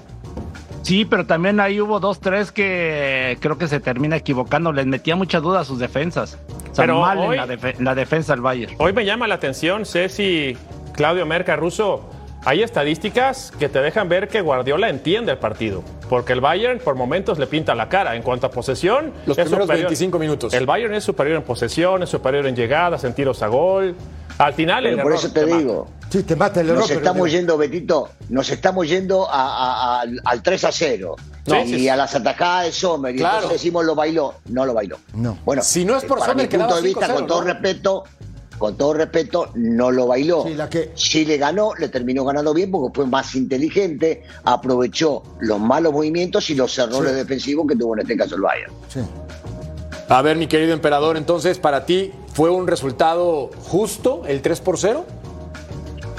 [0.85, 4.71] Sí, pero también ahí hubo dos, tres que creo que se termina equivocando.
[4.71, 6.37] Les metía mucha duda a sus defensas.
[6.71, 8.75] O sea, Pero mal hoy- en, la en la defensa del Bayern.
[8.77, 10.55] Hoy me llama la atención, Ceci,
[10.93, 12.07] Claudio Merca, Russo.
[12.47, 15.83] Hay estadísticas que te dejan ver que Guardiola entiende el partido.
[16.07, 18.15] Porque el Bayern por momentos le pinta la cara.
[18.15, 19.87] En cuanto a posesión, Los es primeros superior.
[19.87, 20.53] 25 minutos.
[20.53, 23.95] El Bayern es superior en posesión, es superior en llegadas, en tiros a gol.
[24.37, 26.79] Al final, Pero el por error eso te digo, Sí, te mata el error.
[26.81, 31.15] nos estamos yendo, Betito, nos estamos yendo a- a- a- al- al 3 a 0.
[31.47, 31.61] No.
[31.63, 31.89] y Sí, sí.
[31.89, 33.13] a las atacadas de Sommer.
[33.13, 33.35] Y Claro.
[33.35, 34.33] entonces decimos lo bailó.
[34.49, 34.97] No lo bailó.
[35.13, 35.37] No.
[35.45, 37.47] Bueno, Si no es por Sommer, mi punto de vista, 5-0, con todo ¿no?
[37.53, 38.03] respeto,
[38.57, 40.43] con todo respeto, no lo bailó.
[40.47, 45.21] Sí, la que- Sí le ganó, le terminó ganando bien porque fue más inteligente, aprovechó
[45.41, 47.17] los malos movimientos y los errores Sí.
[47.17, 48.73] defensivos que tuvo en este caso el Bayern.
[48.89, 49.01] sí.
[50.07, 54.77] A ver, mi querido emperador, entonces, para ti, ¿fue un resultado justo el 3 por
[54.77, 55.05] 0?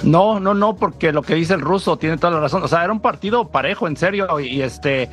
[0.03, 2.62] No, no, no, porque lo que dice el ruso tiene toda la razón.
[2.62, 5.09] O sea, era un partido parejo, en serio, y, este,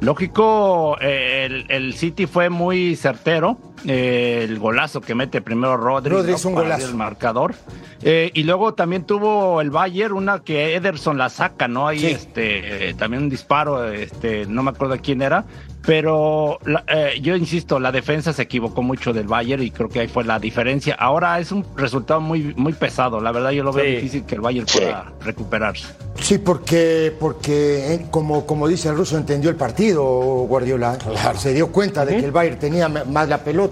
[0.00, 3.56] lógico, eh, el, el City fue muy certero.
[3.86, 6.36] Eh, el golazo que mete primero Rodri, Rodri ¿no?
[6.36, 6.82] es un Para golazo.
[6.82, 7.54] abrir el marcador.
[8.02, 11.88] Eh, y luego también tuvo el Bayern una que Ederson la saca, ¿no?
[11.88, 12.06] Ahí, Sí.
[12.06, 15.44] este, eh, también un disparo, este, no me acuerdo quién era.
[15.88, 20.00] Pero la- eh, yo insisto, la defensa se equivocó mucho del Bayern y creo que
[20.00, 20.94] ahí fue la diferencia.
[20.94, 23.20] Ahora es un resultado muy, muy pesado.
[23.20, 23.90] La verdad, yo lo veo Sí.
[23.92, 24.80] difícil que el Bayern Sí.
[24.80, 25.86] pueda recuperarse.
[26.20, 30.98] Sí, porque, porque eh, como, como dice el ruso, entendió el partido, Guardiola.
[31.36, 33.67] Se dio cuenta de que el Bayern tenía más la pelota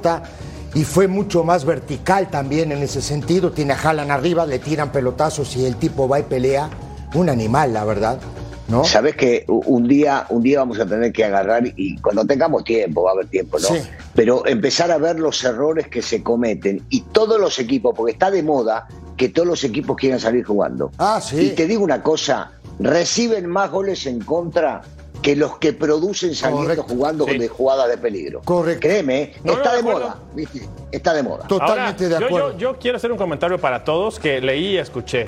[0.74, 3.50] y fue mucho más vertical también en ese sentido.
[3.50, 6.68] Tiene a Haaland arriba, le tiran pelotazos y el tipo va y pelea.
[7.14, 8.20] Un animal, la verdad.
[8.68, 8.84] ¿No?
[8.84, 13.04] Sabes que un día, un día vamos a tener que agarrar y cuando tengamos tiempo,
[13.04, 13.68] va a haber tiempo, ¿no?
[13.68, 13.80] Sí.
[14.14, 18.30] Pero empezar a ver los errores que se cometen y todos los equipos, porque está
[18.30, 20.90] de moda que todos los equipos quieran salir jugando.
[20.98, 21.40] Ah, sí.
[21.40, 24.82] Y te digo una cosa, reciben más goles en contra
[25.22, 27.38] que los que producen saliendo jugando Sí.
[27.38, 28.40] de jugadas de peligro.
[28.44, 28.80] Correcto.
[28.82, 30.68] Créeme, está de moda, ¿viste?
[30.92, 31.46] Está de moda.
[31.48, 32.52] Totalmente Ahora, de yo- acuerdo.
[32.52, 35.26] Yo, yo quiero hacer un comentario para todos que leí y escuché.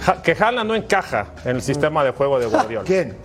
[0.00, 2.84] Ja- que Haaland no encaja en el sistema de juego de Guardiola.
[2.86, 3.16] ¿Quién?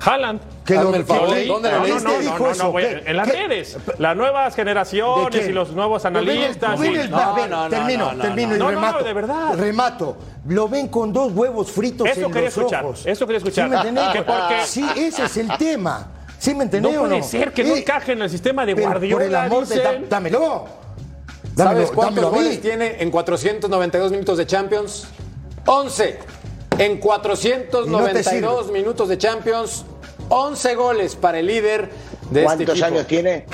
[0.00, 0.40] Haaland.
[0.64, 2.08] ¿Qué Hazme lo- el favor, qué- leí- ¿dónde lo no, no, leíste?
[2.12, 3.02] no, dijo no, no, ¿Qué?
[3.06, 3.36] en las ¿Qué?
[3.46, 3.76] redes.
[3.98, 6.70] Las nuevas ¿De generaciones y los nuevos Lo ven- analistas.
[6.72, 8.64] lo ven y- el- No, no, no, termino, no, no, termino y no.
[8.64, 9.04] No, no, remato.
[9.04, 9.54] de verdad.
[9.56, 10.16] Remato.
[10.46, 13.02] Lo ven con dos huevos fritos Eso en quería los escuchar, ojos.
[13.06, 13.64] eso quería escuchar.
[13.66, 14.04] ¿Sí me entendés?
[14.08, 16.08] Que porque- Sí, ese es el tema.
[16.38, 17.24] ¿Sí me entendés No o puede no?
[17.24, 19.14] ser que no Eh, encaje en el sistema de Guardiola.
[19.16, 20.06] Por el amor de...
[20.10, 20.64] Dámelo.
[21.56, 25.06] ¿Sabes Dámelo, cuántos goles tiene en 492 minutos de Champions?
[25.66, 26.18] 11.
[26.78, 29.84] En 492 minutos de Champions,
[30.28, 31.90] 11 goles para el líder
[32.30, 32.86] de este ¿Cuántos equipo.
[32.86, 33.46] años tiene?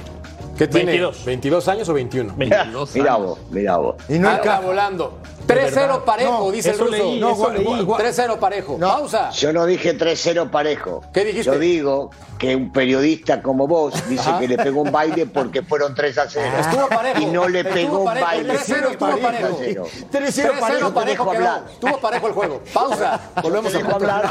[0.61, 0.93] ¿Qué tiene?
[1.01, 1.27] 22.
[1.65, 2.35] ¿22 años o 21?
[2.37, 3.27] 22 Mirá años.
[3.27, 3.95] vos, mirá vos.
[4.11, 4.61] Y no encaja.
[4.61, 5.19] volando.
[5.47, 6.91] 3-0 parejo, No, dice el ruso.
[6.93, 7.65] leí, No, eso gua- leí.
[7.65, 8.77] gua- gua- 3-0 parejo.
[8.79, 8.89] No.
[8.89, 9.31] Pausa.
[9.31, 11.03] Yo no dije 3-0 parejo.
[11.15, 11.47] ¿Qué dijiste?
[11.51, 14.39] Yo digo que un periodista como vos dice Ajá.
[14.39, 16.47] que le pegó un baile porque fueron 3 a 0.
[16.61, 17.21] Estuvo parejo.
[17.23, 18.53] Y no le Estuvo pegó un baile.
[18.55, 19.57] 3-0 estuvo Parejo, parejo.
[19.57, 19.87] 3-0.
[20.13, 21.33] 3-0 3-0 parejo.
[21.73, 22.61] Estuvo parejo el juego.
[22.75, 23.21] Pausa.
[23.43, 24.31] Volvemos a hablar.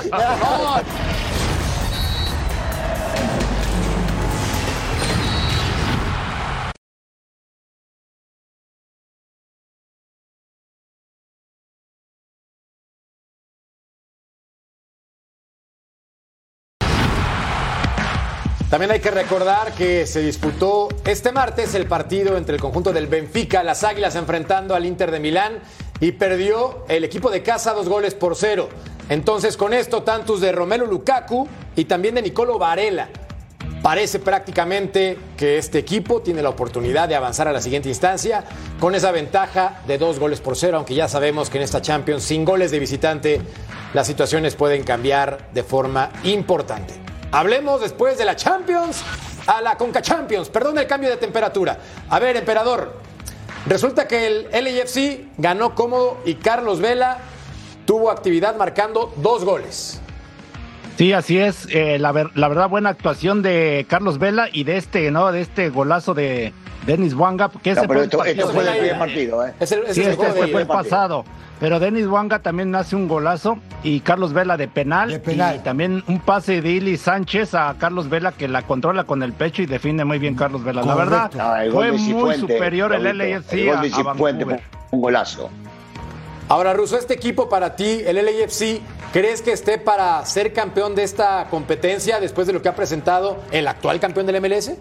[18.69, 23.07] También hay que recordar que se disputó este martes el partido entre el conjunto del
[23.07, 25.59] Benfica, las Águilas enfrentando al Inter de Milán
[25.99, 28.69] y perdió el equipo de casa dos goles por cero.
[29.09, 33.09] Entonces con esto tantos de Romelu Lukaku y también de Nicolo Varela.
[33.81, 38.43] Parece prácticamente que este equipo tiene la oportunidad de avanzar a la siguiente instancia
[38.79, 42.21] con esa ventaja de dos goles por cero, aunque ya sabemos que en esta Champions
[42.21, 43.41] sin goles de visitante
[43.95, 47.08] las situaciones pueden cambiar de forma importante.
[47.31, 49.03] Hablemos después de la Champions
[49.45, 50.49] a la Conca Champions.
[50.49, 51.77] Perdón el cambio de temperatura.
[52.09, 52.93] A ver, emperador.
[53.67, 57.19] Resulta que el LAFC ganó cómodo y Carlos Vela
[57.85, 60.01] tuvo actividad marcando dos goles.
[60.97, 61.67] Sí, así es.
[61.69, 65.31] eh, la, la verdad, buena actuación de Carlos Vela y de este, ¿no?
[65.31, 66.53] De este golazo de
[66.85, 67.49] Denis Wanga.
[67.61, 69.53] Que ese No, pero fue esto, fue del primer partido, ¿eh?
[69.59, 71.25] Es el, es Sí, el este juego de fue el pasado.
[71.59, 75.09] Pero Denis Wanga también hace un golazo y Carlos Vela de penal.
[75.09, 75.57] De penal.
[75.57, 79.33] Y también un pase de Ili Sánchez a Carlos Vela que la controla con el
[79.33, 80.83] pecho y define muy bien Carlos Vela.
[80.83, 84.05] La verdad, el gol fue muy superior el LAFC El gol a, de a Cifuentes
[84.05, 84.45] Vancouver.
[84.45, 84.61] fue
[84.91, 85.49] un golazo.
[86.47, 91.03] Ahora, Russo, este equipo para ti, el LAFC, ¿crees que esté para ser campeón de
[91.03, 94.71] esta competencia después de lo que ha presentado el actual campeón del MLS?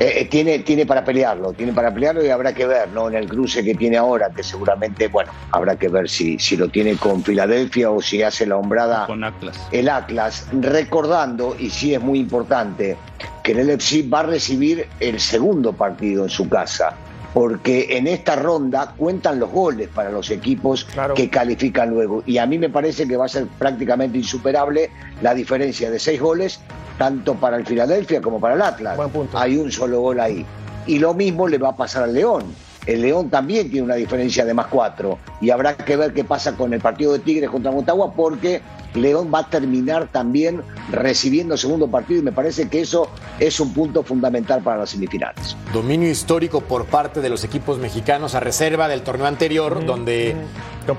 [0.00, 3.08] Eh, eh, tiene, tiene para pelearlo, tiene para pelearlo y habrá que ver, ¿no?
[3.08, 6.70] En el cruce que tiene ahora, que seguramente, bueno, habrá que ver si, si lo
[6.70, 9.60] tiene con Filadelfia o si hace la hombrada Con Atlas.
[9.70, 12.96] el Atlas, recordando, y sí es muy importante,
[13.42, 16.94] que el LFC va a recibir el segundo partido en su casa,
[17.34, 21.12] porque en esta ronda cuentan los goles para los equipos Claro.
[21.12, 22.22] que califican luego.
[22.24, 24.90] Y a mí me parece que va a ser prácticamente insuperable
[25.20, 26.58] la diferencia de seis goles,
[27.00, 28.94] tanto para el Filadelfia como para el Atlas.
[28.94, 29.38] Buen punto.
[29.38, 30.44] Hay un solo gol ahí.
[30.86, 32.44] Y lo mismo le va a pasar al León.
[32.84, 35.16] el León también tiene una diferencia de más cuatro.
[35.40, 38.60] Y habrá que ver qué pasa con el partido de Tigres contra Motagua, porque
[38.92, 40.60] León va a terminar también
[40.92, 45.56] recibiendo segundo partido y me parece que eso es un punto fundamental para las semifinales.
[45.72, 50.36] Dominio histórico por parte de los equipos mexicanos a reserva del torneo anterior, donde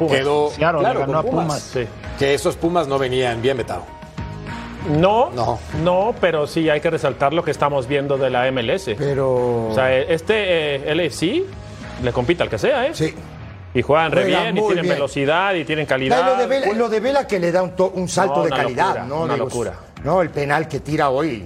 [0.10, 1.62] quedó Seattle le claro, ganó con a Pumas, Pumas.
[1.62, 1.82] Sí.
[2.18, 3.86] que esos Pumas no venían bien vetados.
[4.90, 5.60] No, No.
[5.84, 8.96] no, pero sí hay que resaltar lo que estamos viendo de la MLS.
[8.98, 9.68] Pero.
[9.70, 11.44] O sea, este eh, LFC
[12.04, 12.92] le compite al que sea, ¿eh?
[12.94, 13.14] sí.
[13.74, 14.96] Y juegan re Juega bien, y tienen bien.
[14.96, 16.26] velocidad, y tienen No, calidad.
[16.26, 18.50] lo, de Vela, lo de Vela que le da un, to- un salto No, de
[18.50, 19.22] calidad, locura, ¿no?
[19.22, 19.74] una Digo, locura.
[20.04, 21.46] No, el penal que tira hoy.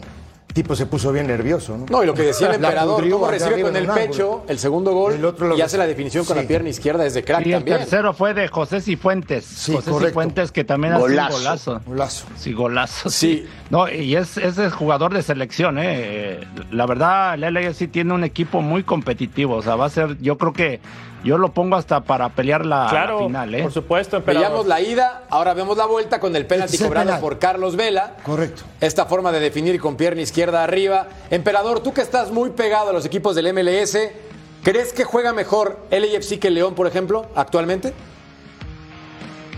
[0.56, 1.86] El tipo se puso bien nervioso, ¿no?
[1.90, 4.58] No, y lo que decía el emperador, pudrió cómo recibe con en el pecho el
[4.58, 7.46] segundo gol El otro lo y hace la definición con la pierna izquierda desde crack
[7.46, 7.80] Y el también.
[7.80, 9.44] tercero fue de José Cifuentes.
[9.44, 10.08] Sí, José correcto.
[10.12, 11.38] Cifuentes que también hace un Golazo.
[11.38, 11.82] golazo.
[11.86, 12.26] Golazo.
[12.38, 13.10] Sí, golazo.
[13.10, 13.46] Sí.
[13.70, 16.40] No, y es, es el jugador de selección, ¿eh?
[16.72, 19.56] La verdad, el LAFC tiene un equipo muy competitivo.
[19.58, 20.80] O sea, va a ser, yo creo que
[21.26, 23.64] yo lo pongo hasta para pelear la, Claro, la final, ¿eh?
[23.64, 24.48] por supuesto, emperador.
[24.48, 27.22] Veíamos la ida, ahora vemos la vuelta con el penalti Este el cobrado penal.
[27.22, 28.14] por Carlos Vela.
[28.24, 28.64] Correcto.
[28.80, 31.08] Esta forma de definir con pierna izquierda arriba.
[31.32, 33.98] Emperador, tú que estás muy pegado a los equipos del MLS,
[34.64, 37.94] ¿crees que juega mejor LAFC que León, por ejemplo, actualmente?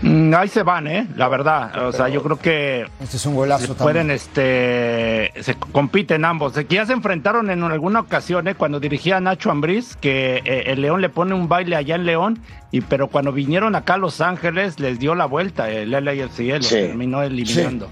[0.00, 1.08] Mm, Ahí se van, ¿eh?
[1.16, 1.86] La verdad.
[1.86, 4.10] O sea, yo creo que Este es un golazo pueden, también.
[4.16, 6.52] este, se compiten ambos.
[6.52, 8.54] Que ya se enfrentaron en alguna ocasión, ¿eh?
[8.54, 12.38] Cuando dirigía Nacho Ambriz, que eh, el León le pone un baile allá en León,
[12.70, 16.62] y pero cuando vinieron acá a Los Ángeles les dio la vuelta el LAFC, lo
[16.62, 16.74] Sí.
[16.76, 17.88] terminó eliminando.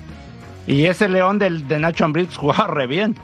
[0.68, 3.16] Y ese León del, de Nacho Ambriz jugaba re bien.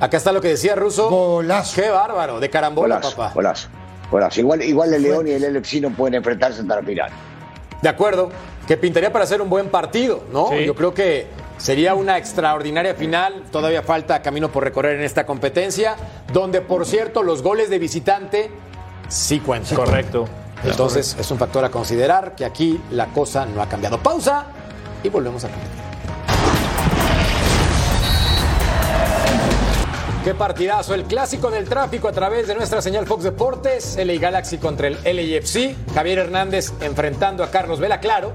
[0.00, 1.08] Acá está lo que decía Russo.
[1.08, 1.80] Golazo.
[1.80, 3.32] Qué bárbaro, de carambola, Golazo, papá.
[3.32, 3.68] golazo,
[4.10, 4.40] golazo.
[4.40, 7.10] Igual, igual el León y el LFC no pueden enfrentarse hasta la final.
[7.84, 8.30] De acuerdo,
[8.66, 10.48] que pintaría para hacer un buen partido, ¿no?
[10.48, 10.64] Sí.
[10.64, 11.26] Yo creo que
[11.58, 13.42] sería una extraordinaria final.
[13.52, 15.94] Todavía falta camino por recorrer en esta competencia,
[16.32, 18.50] donde, por cierto, los goles de visitante
[19.08, 19.76] sí cuentan.
[19.76, 20.24] Correcto.
[20.64, 23.98] Entonces, es un factor a considerar que aquí la cosa no ha cambiado.
[23.98, 24.46] Pausa
[25.02, 25.93] y volvemos a competir.
[30.24, 34.56] Qué partidazo, el clásico del tráfico a través de nuestra señal Fox Deportes, LA Galaxy
[34.56, 38.32] contra el LAFC, Javier Hernández enfrentando a Carlos Vela, claro.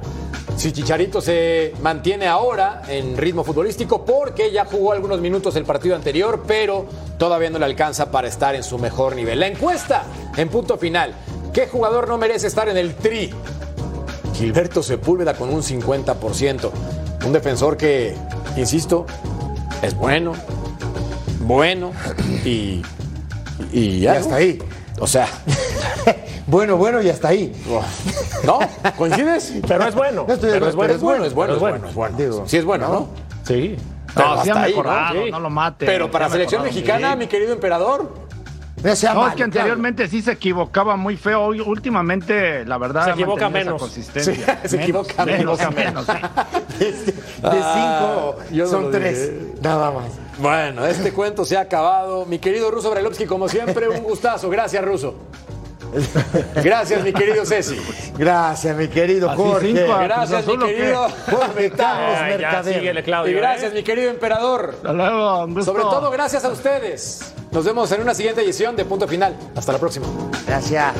[0.55, 5.95] Si Chicharito se mantiene ahora en ritmo futbolístico porque ya jugó algunos minutos el partido
[5.95, 6.85] anterior, pero
[7.17, 9.39] todavía no le alcanza para estar en su mejor nivel.
[9.39, 10.03] La encuesta
[10.37, 11.15] en punto final,
[11.53, 13.33] ¿qué jugador no merece estar en el tri?
[14.35, 16.69] Gilberto Sepúlveda con un 50%.
[17.25, 18.15] Un defensor que,
[18.57, 19.07] insisto,
[19.81, 20.33] es bueno,
[21.49, 21.91] bueno
[22.45, 22.81] y,
[23.73, 24.13] y Y ya.
[24.13, 24.59] hasta ahí.
[24.99, 25.27] O sea,
[26.47, 27.51] Bueno, bueno, y hasta ahí.
[28.43, 28.59] ¿no?
[28.97, 29.53] ¿Coincides?
[29.67, 30.25] Pero es bueno.
[30.27, 30.93] No estoy de pero es bueno.
[30.93, 32.17] Es bueno, es bueno, es bueno, es bueno.
[32.17, 33.07] Digo, sí es bueno, ¿no?
[33.43, 33.75] Sí.
[34.15, 34.77] Pero No, hasta ahí, ¿no?
[34.77, 35.31] mejorado, Sí.
[35.31, 35.85] no lo mate.
[35.85, 37.17] Pero para selección mexicana, sí.
[37.19, 38.11] mi querido emperador,
[38.83, 41.41] No es que anteriormente sí se equivocaba muy feo.
[41.41, 43.75] Hoy, últimamente, la verdad, Se equivoca menos.
[43.75, 44.59] esa consistencia.
[44.63, 45.59] Sí, se equivoca menos.
[45.75, 46.11] menos, sí.
[46.79, 47.03] De, de
[47.43, 49.31] Ah, cinco no son tres.
[49.61, 50.05] Nada más.
[50.39, 52.25] Bueno, este cuento se ha acabado.
[52.25, 54.49] Mi querido Ruso Brailovsky, como siempre, un gustazo.
[54.49, 55.15] Gracias, Ruso.
[56.63, 57.75] Gracias, mi querido Ceci.
[58.15, 59.73] Gracias, mi querido Jorge.
[59.75, 62.97] cinco a- Gracias, mi querido Jorge Carlos Ah, Mercader.
[62.97, 63.37] Y Claudio.
[63.37, 63.75] gracias, ¿eh?
[63.75, 64.75] mi querido emperador.
[64.77, 65.71] Hasta luego, un gusto.
[65.71, 67.33] Sobre todo, gracias a ustedes.
[67.51, 69.35] Nos vemos en una siguiente edición de Punto Final.
[69.55, 70.05] Hasta la próxima.
[70.45, 70.93] Gracias.